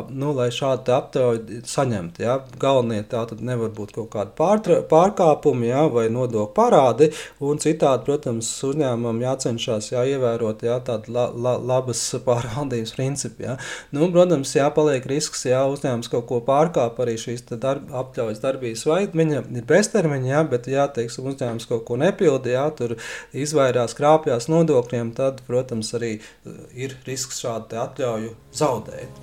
nu, 0.10 0.34
lai 0.38 0.50
šādu 0.54 0.96
aptauju 0.96 1.62
saņemtu. 1.70 2.24
Ja. 2.26 2.40
Galvenie 2.62 3.02
tā 3.10 3.24
tad 3.30 3.44
nevar 3.46 3.74
būt 3.76 3.96
kaut 3.98 4.12
kādi 4.14 4.36
pārtra, 4.38 4.80
pārkāpumi 4.90 5.70
ja, 5.70 5.86
vai 5.92 6.08
nodokļu 6.14 6.54
parādi, 6.54 7.10
un 7.44 7.60
citādi, 7.62 8.06
protams, 8.08 8.50
uzņēmumam 8.68 9.22
jācenšas 9.24 9.92
ja, 9.94 10.04
ievērot 10.14 10.64
ja, 10.66 10.80
tādu 10.86 11.14
la, 11.16 11.28
la, 11.34 11.56
labas 11.58 12.02
pārvaldības 12.26 12.96
principu. 12.98 13.48
Ja. 13.48 13.58
Nu, 13.96 14.10
protams, 14.14 14.54
jāpaliek 14.58 15.06
risks, 15.10 15.46
ja 15.50 15.64
uzņēmums 15.72 16.12
kaut 16.12 16.28
ko 16.30 16.42
pārkāp 16.46 17.00
arī 17.04 17.16
šīs 17.20 17.46
darb, 17.54 17.90
apļaujas 17.94 18.42
darbības 18.44 18.86
vai 18.90 19.02
viņa 19.14 19.44
ir 19.44 19.68
beztermiņa, 19.70 20.30
jā, 20.34 20.44
bet, 20.52 20.70
ja 20.72 20.88
teiksim, 20.92 21.28
uzņēmums 21.32 21.68
kaut 21.70 21.86
ko 21.88 21.98
nepilda, 22.02 22.54
jā, 22.54 22.66
tur 22.78 22.96
izvairās 23.34 23.93
krāpjās 23.98 24.50
nodokļiem, 24.52 25.14
tad, 25.18 25.44
protams, 25.48 25.94
arī 25.98 26.16
uh, 26.20 26.58
ir 26.74 26.96
risks 27.08 27.42
šādu 27.44 27.80
atļauju 27.84 28.34
zaudēt. 28.56 29.22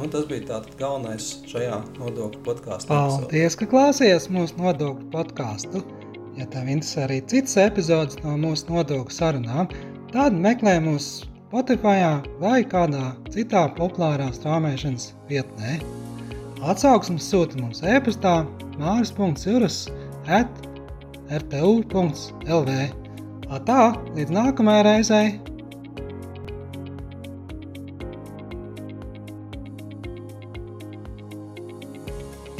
Un 0.00 0.08
tas 0.12 0.24
bija 0.28 0.46
tāds 0.48 0.76
galvenais 0.80 1.32
šajā 1.50 1.80
nodokļu 1.98 2.44
podkāstā. 2.46 2.88
Paldies, 2.88 3.56
ka 3.60 3.68
klausījāties 3.68 4.30
mūsu 4.32 4.56
nodokļu 4.60 5.10
podkāstu. 5.12 5.82
Ja 6.38 6.46
tev 6.48 6.70
interesē 6.72 7.04
arī 7.04 7.18
citas 7.28 7.58
epizodes 7.60 8.20
no 8.24 8.38
mūsu 8.40 8.70
nodokļu 8.72 9.12
sarunām, 9.12 9.68
tad 10.14 10.36
meklē 10.36 10.78
mūsu 10.84 11.28
Spotify 11.50 11.98
vai 12.38 12.60
kādā 12.62 13.10
citā 13.34 13.64
populārā 13.74 14.28
strāmošanas 14.36 15.10
vietnē. 15.28 15.80
Atsauksmes 16.62 17.26
sūta 17.26 17.58
mums 17.58 17.82
e-pastā 17.82 18.44
māris.cirus 18.78 19.88
at 20.30 20.68
rtu.lv. 21.40 22.99
Tā, 23.50 23.90
līdz 24.14 24.30
nākamajai 24.30 24.82
reizei! 24.86 25.49